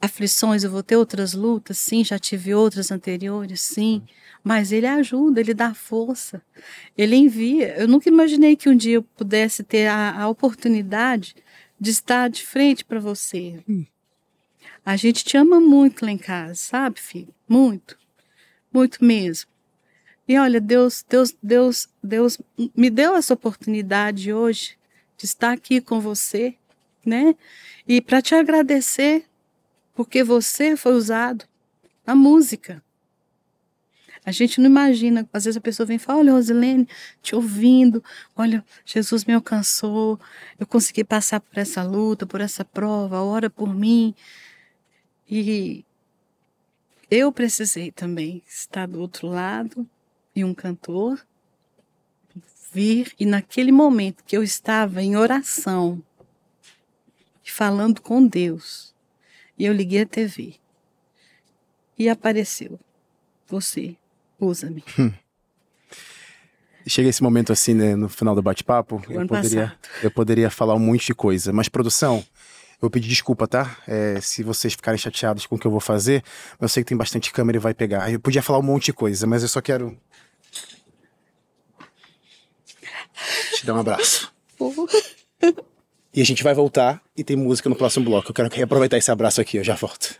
aflições, 0.00 0.62
eu 0.62 0.70
vou 0.70 0.82
ter 0.82 0.96
outras 0.96 1.32
lutas, 1.32 1.78
sim, 1.78 2.04
já 2.04 2.18
tive 2.18 2.54
outras 2.54 2.90
anteriores, 2.90 3.60
sim. 3.60 4.02
Mas 4.44 4.70
ele 4.70 4.86
ajuda, 4.86 5.40
ele 5.40 5.54
dá 5.54 5.74
força, 5.74 6.40
ele 6.96 7.16
envia. 7.16 7.76
Eu 7.76 7.88
nunca 7.88 8.08
imaginei 8.08 8.54
que 8.56 8.68
um 8.68 8.76
dia 8.76 8.96
eu 8.96 9.02
pudesse 9.02 9.64
ter 9.64 9.88
a, 9.88 10.22
a 10.22 10.28
oportunidade 10.28 11.34
de 11.80 11.90
estar 11.90 12.28
de 12.28 12.44
frente 12.44 12.84
para 12.84 13.00
você. 13.00 13.58
Hum. 13.68 13.84
A 14.86 14.94
gente 14.94 15.24
te 15.24 15.36
ama 15.36 15.58
muito 15.58 16.04
lá 16.04 16.12
em 16.12 16.16
casa, 16.16 16.54
sabe, 16.54 17.00
filho? 17.00 17.34
Muito. 17.48 17.98
Muito 18.72 19.04
mesmo. 19.04 19.50
E 20.28 20.38
olha, 20.38 20.60
Deus, 20.60 21.04
Deus, 21.08 21.36
Deus, 21.42 21.88
Deus 22.00 22.38
me 22.72 22.88
deu 22.88 23.16
essa 23.16 23.34
oportunidade 23.34 24.32
hoje 24.32 24.78
de 25.18 25.24
estar 25.24 25.52
aqui 25.52 25.80
com 25.80 25.98
você, 26.00 26.54
né? 27.04 27.34
E 27.88 28.00
para 28.00 28.22
te 28.22 28.36
agradecer, 28.36 29.24
porque 29.92 30.22
você 30.22 30.76
foi 30.76 30.92
usado 30.92 31.44
na 32.06 32.14
música. 32.14 32.80
A 34.24 34.30
gente 34.30 34.60
não 34.60 34.70
imagina, 34.70 35.28
às 35.32 35.46
vezes 35.46 35.56
a 35.56 35.60
pessoa 35.60 35.84
vem 35.84 35.96
e 35.96 36.00
fala: 36.00 36.20
Olha, 36.20 36.32
Rosilene, 36.32 36.88
te 37.20 37.34
ouvindo, 37.34 38.04
olha, 38.36 38.64
Jesus 38.84 39.24
me 39.24 39.34
alcançou, 39.34 40.18
eu 40.60 40.66
consegui 40.66 41.02
passar 41.02 41.40
por 41.40 41.58
essa 41.58 41.82
luta, 41.82 42.24
por 42.24 42.40
essa 42.40 42.64
prova, 42.64 43.20
ora 43.20 43.50
por 43.50 43.74
mim. 43.74 44.14
E 45.28 45.84
eu 47.10 47.32
precisei 47.32 47.90
também 47.90 48.42
estar 48.46 48.86
do 48.86 49.00
outro 49.00 49.28
lado 49.28 49.88
e 50.34 50.44
um 50.44 50.54
cantor 50.54 51.24
vir 52.72 53.14
e 53.18 53.24
naquele 53.24 53.72
momento 53.72 54.22
que 54.24 54.36
eu 54.36 54.42
estava 54.42 55.02
em 55.02 55.16
oração 55.16 56.02
falando 57.42 58.02
com 58.02 58.26
Deus 58.26 58.94
e 59.58 59.64
eu 59.64 59.72
liguei 59.72 60.02
a 60.02 60.06
TV 60.06 60.56
e 61.98 62.08
apareceu 62.08 62.78
você 63.48 63.96
usa-me 64.38 64.84
hum. 64.98 65.12
chega 66.86 67.08
esse 67.08 67.22
momento 67.22 67.52
assim 67.52 67.72
né, 67.72 67.96
no 67.96 68.08
final 68.08 68.34
do 68.34 68.42
bate-papo 68.42 69.00
eu 69.08 69.26
poderia 69.26 69.78
eu 70.02 70.10
poderia 70.10 70.50
falar 70.50 70.74
um 70.74 70.80
monte 70.80 71.06
de 71.06 71.14
coisa 71.14 71.52
mas 71.52 71.68
produção 71.68 72.22
eu 72.76 72.82
vou 72.82 72.90
pedir 72.90 73.08
desculpa, 73.08 73.48
tá? 73.48 73.76
É, 73.86 74.20
se 74.20 74.42
vocês 74.42 74.74
ficarem 74.74 74.98
chateados 74.98 75.46
com 75.46 75.56
o 75.56 75.58
que 75.58 75.66
eu 75.66 75.70
vou 75.70 75.80
fazer, 75.80 76.22
eu 76.60 76.68
sei 76.68 76.82
que 76.82 76.88
tem 76.88 76.96
bastante 76.96 77.32
câmera 77.32 77.56
e 77.56 77.60
vai 77.60 77.72
pegar. 77.72 78.12
Eu 78.12 78.20
podia 78.20 78.42
falar 78.42 78.58
um 78.58 78.62
monte 78.62 78.86
de 78.86 78.92
coisa, 78.92 79.26
mas 79.26 79.42
eu 79.42 79.48
só 79.48 79.62
quero. 79.62 79.96
Te 83.54 83.64
dar 83.64 83.74
um 83.74 83.80
abraço. 83.80 84.30
e 86.12 86.20
a 86.20 86.24
gente 86.24 86.42
vai 86.42 86.52
voltar 86.52 87.02
e 87.16 87.24
tem 87.24 87.34
música 87.36 87.68
no 87.70 87.76
próximo 87.76 88.04
bloco. 88.04 88.28
Eu 88.30 88.34
quero 88.34 88.50
reaproveitar 88.54 88.98
esse 88.98 89.10
abraço 89.10 89.40
aqui, 89.40 89.56
eu 89.56 89.64
já 89.64 89.74
volto. 89.74 90.14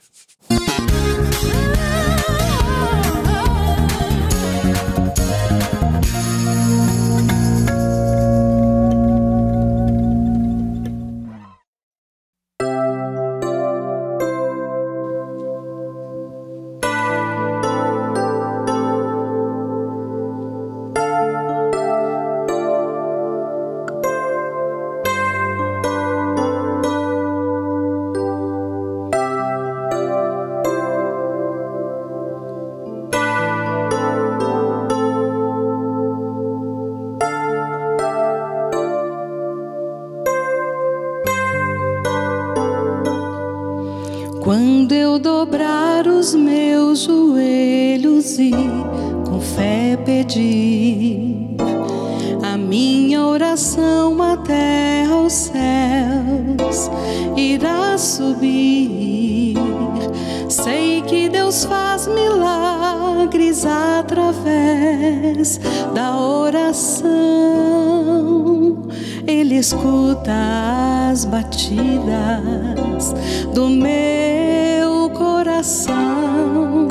As 70.29 71.25
batidas 71.25 73.15
do 73.55 73.69
meu 73.69 75.09
coração 75.11 76.89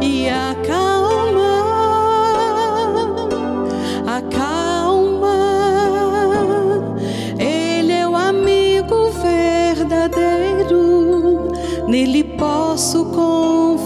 e 0.00 0.28
acalma, 0.28 1.64
acalma. 4.06 5.36
Ele 7.38 7.92
é 7.92 8.08
o 8.08 8.14
amigo 8.16 9.10
verdadeiro, 9.22 10.72
nele 11.88 12.24
posso 12.24 13.04
confiar. 13.06 13.80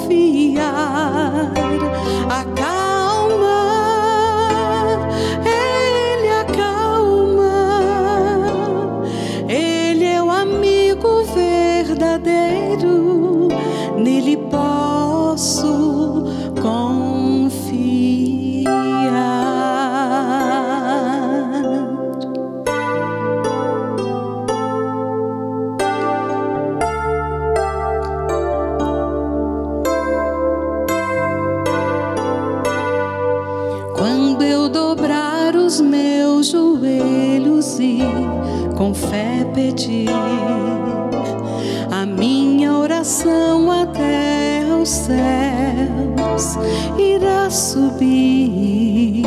Subir. 47.94 49.22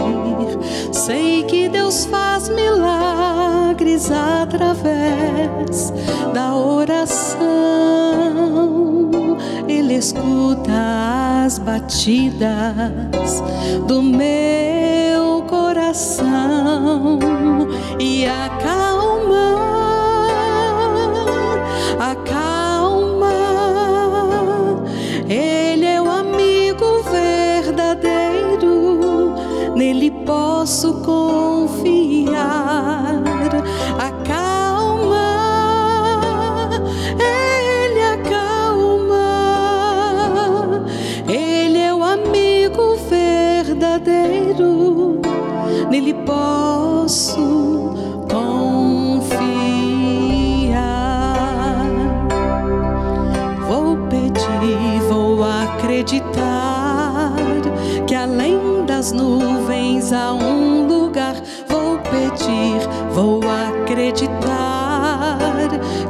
Sei 0.92 1.44
que 1.44 1.70
Deus 1.70 2.06
faz 2.06 2.50
milagres 2.50 4.12
através 4.12 5.94
da 6.34 6.56
oração. 6.56 7.38
Ele 9.68 9.96
escuta 9.96 11.46
as 11.46 11.58
batidas 11.60 13.44
do 13.88 14.02
meu 14.02 15.44
coração 15.44 17.20
e 18.00 18.26
acalma, 18.26 18.77
posso 30.78 30.94
confiar. 31.02 32.36
Acalma, 33.98 35.32
ele 37.20 38.02
acalma. 38.04 39.26
Ele 41.28 41.80
é 41.80 41.92
o 41.92 42.04
amigo 42.04 42.96
verdadeiro, 43.10 44.40
nele 45.90 46.14
posso 46.14 47.96
confiar. 48.32 49.48
Vou 53.68 53.98
pedir, 54.10 55.02
vou 55.10 55.44
acreditar 55.44 57.34
que 58.06 58.14
além 58.14 58.86
das 58.86 59.12
nuvens 59.12 60.14
há 60.14 60.34
um 60.34 60.57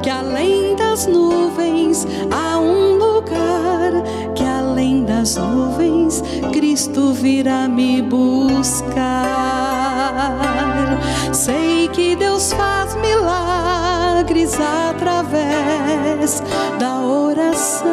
que 0.08 0.12
além 0.12 0.74
das 0.78 1.06
nuvens 1.06 2.08
há 2.32 2.58
um 2.58 2.96
lugar. 2.98 3.92
Que 4.34 4.44
além 4.46 5.04
das 5.04 5.36
nuvens 5.36 6.24
Cristo 6.54 7.12
virá 7.12 7.68
me 7.68 8.02
buscar. 8.02 8.96
Sei 11.34 11.90
que 11.90 12.16
Deus 12.16 12.54
faz 12.54 12.96
milagres 12.96 14.58
através 14.90 16.42
da 16.80 17.02
oração. 17.02 17.92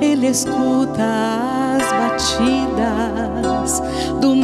Ele 0.00 0.28
escuta 0.28 1.04
as 1.76 1.82
batidas 1.92 3.82
do 4.22 4.34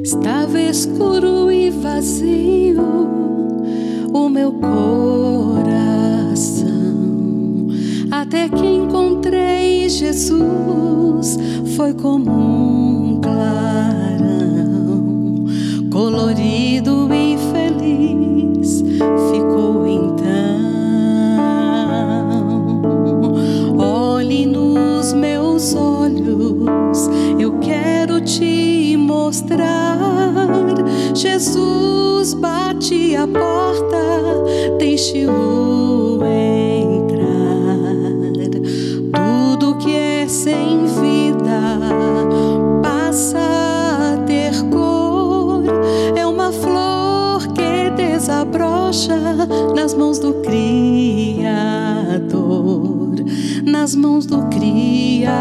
Estava 0.02 0.62
escuro 0.62 1.52
e 1.52 1.70
vazio 1.70 2.86
o 4.14 4.30
meu 4.30 4.54
coração, 6.36 7.70
até 8.12 8.50
que 8.50 8.66
encontrei 8.68 9.88
Jesus. 9.88 11.40
Foi 11.78 11.94
como 11.94 12.30
um 12.30 13.22
clarão, 13.22 15.06
colorido 15.92 17.08
e 17.14 17.38
feliz. 17.54 18.82
Ficou 19.32 19.88
então. 19.88 20.26
Olhe 23.78 24.46
nos 24.46 25.14
meus 25.14 25.74
olhos, 25.74 27.10
eu 27.40 27.60
quero 27.60 28.20
te 28.20 28.98
mostrar. 28.98 29.98
Jesus 31.14 32.34
bate 32.34 33.16
a 33.16 33.26
porta, 33.26 33.98
deixe-o 34.78 35.75
rocha 48.96 49.20
nas 49.76 49.94
mãos 49.94 50.20
do 50.20 50.36
Criador, 50.36 51.46
nas 53.66 53.94
mãos 53.94 54.26
do 54.26 54.48
Criador. 54.48 55.36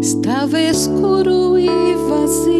Estava 0.00 0.60
escuro 0.60 1.58
e 1.58 1.68
vazio. 2.08 2.57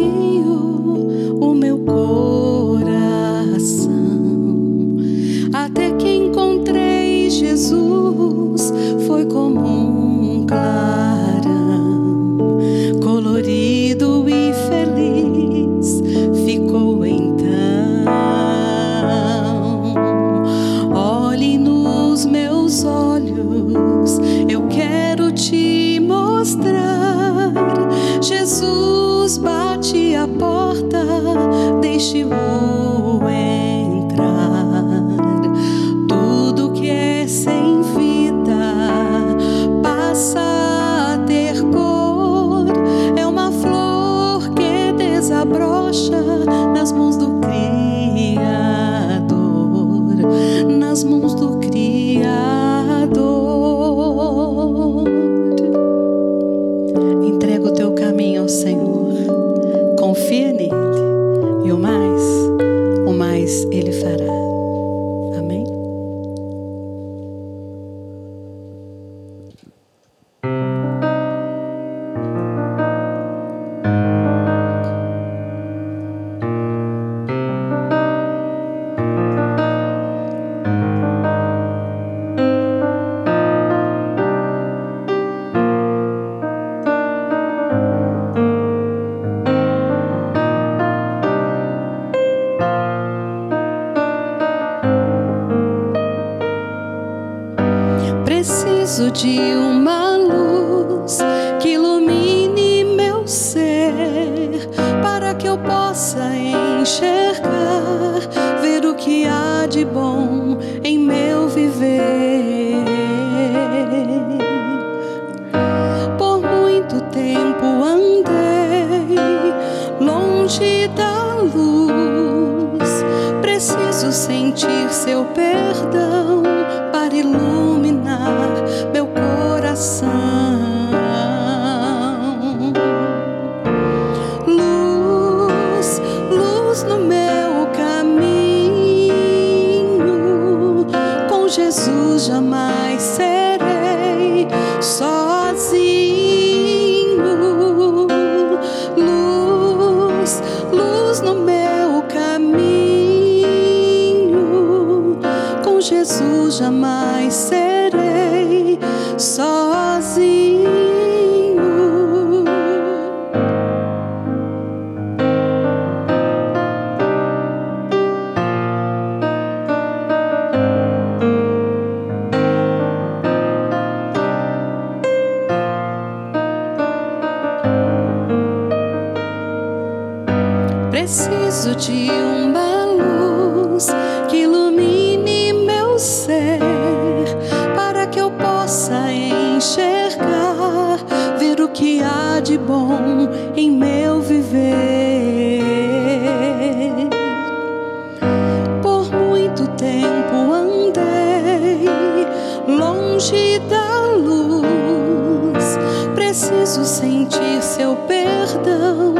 preciso 206.69 206.85
sentir 206.85 207.63
seu 207.63 207.95
perdão. 207.95 209.15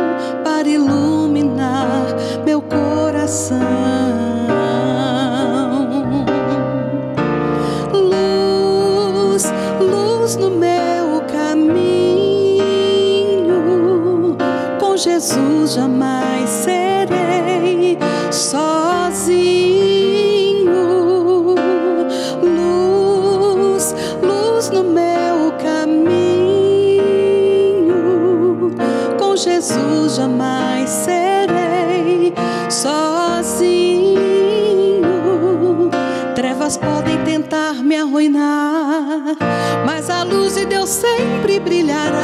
sempre 40.90 41.60
brilhará. 41.60 42.18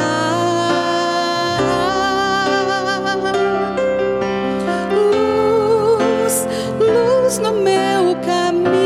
Luz, 4.92 6.48
luz 6.80 7.38
no 7.38 7.54
meu 7.54 8.16
caminho, 8.26 8.82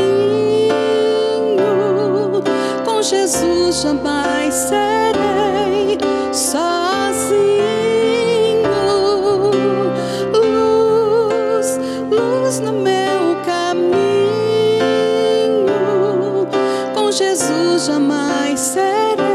com 2.84 3.02
Jesus 3.02 3.80
jamais 3.80 4.52
serei 4.52 5.98
sozinho. 6.30 6.60
Luz, 10.34 11.80
luz 12.10 12.60
no 12.60 12.72
meu 12.74 13.36
caminho, 13.46 13.96
com 16.94 17.10
Jesus 17.10 17.86
jamais 17.86 18.60
serei. 18.60 19.29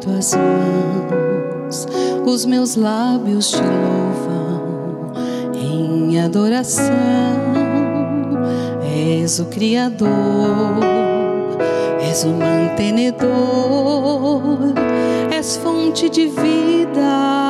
tuas 0.00 0.34
mãos, 0.34 1.86
os 2.26 2.44
meus 2.46 2.74
lábios 2.74 3.50
te 3.50 3.60
louvam 3.60 5.12
em 5.54 6.18
adoração. 6.18 6.94
És 8.82 9.38
o 9.38 9.44
Criador, 9.46 10.08
és 12.00 12.24
o 12.24 12.28
mantenedor, 12.28 13.28
és 15.30 15.56
fonte 15.58 16.08
de 16.08 16.26
vida. 16.26 17.49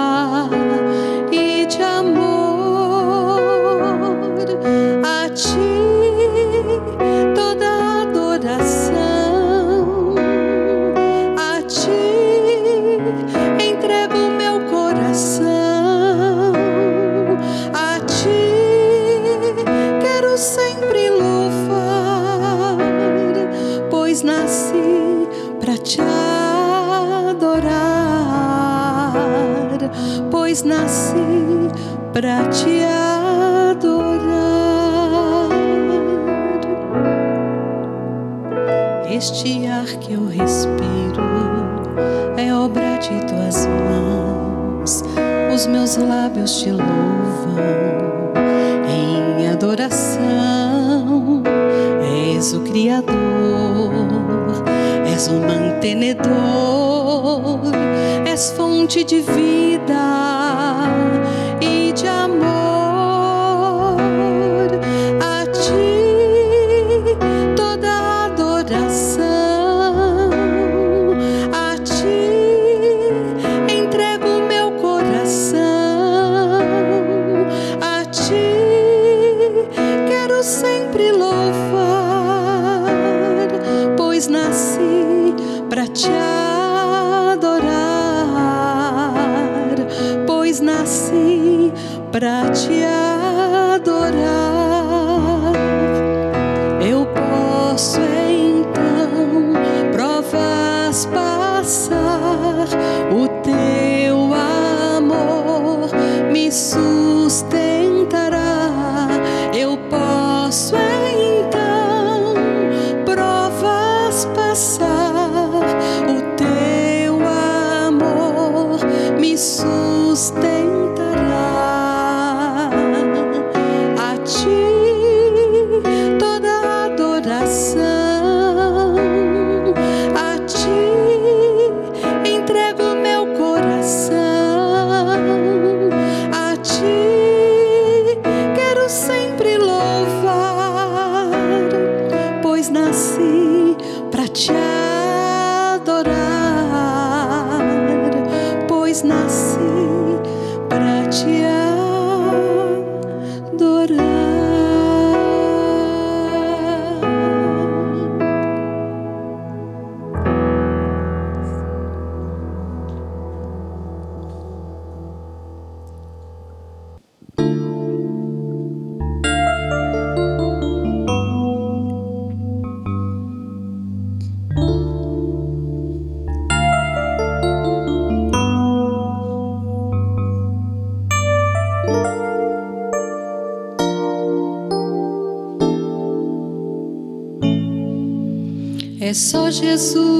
Só 189.30 189.48
Jesus. 189.48 190.19